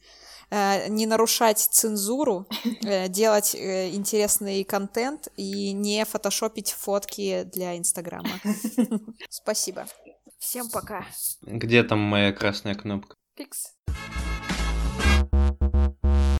э, 0.51 0.87
не 0.89 1.07
нарушать 1.07 1.57
цензуру, 1.57 2.47
э, 2.83 3.07
делать 3.07 3.55
э, 3.55 3.89
интересный 3.89 4.63
контент 4.63 5.27
и 5.37 5.71
не 5.73 6.05
фотошопить 6.05 6.71
фотки 6.71 7.43
для 7.51 7.77
Инстаграма. 7.77 8.29
Спасибо. 9.29 9.87
Всем 10.37 10.69
пока. 10.69 11.05
Где 11.41 11.83
там 11.83 11.99
моя 11.99 12.31
красная 12.31 12.75
кнопка? 12.75 13.15
Пикс. 13.35 13.73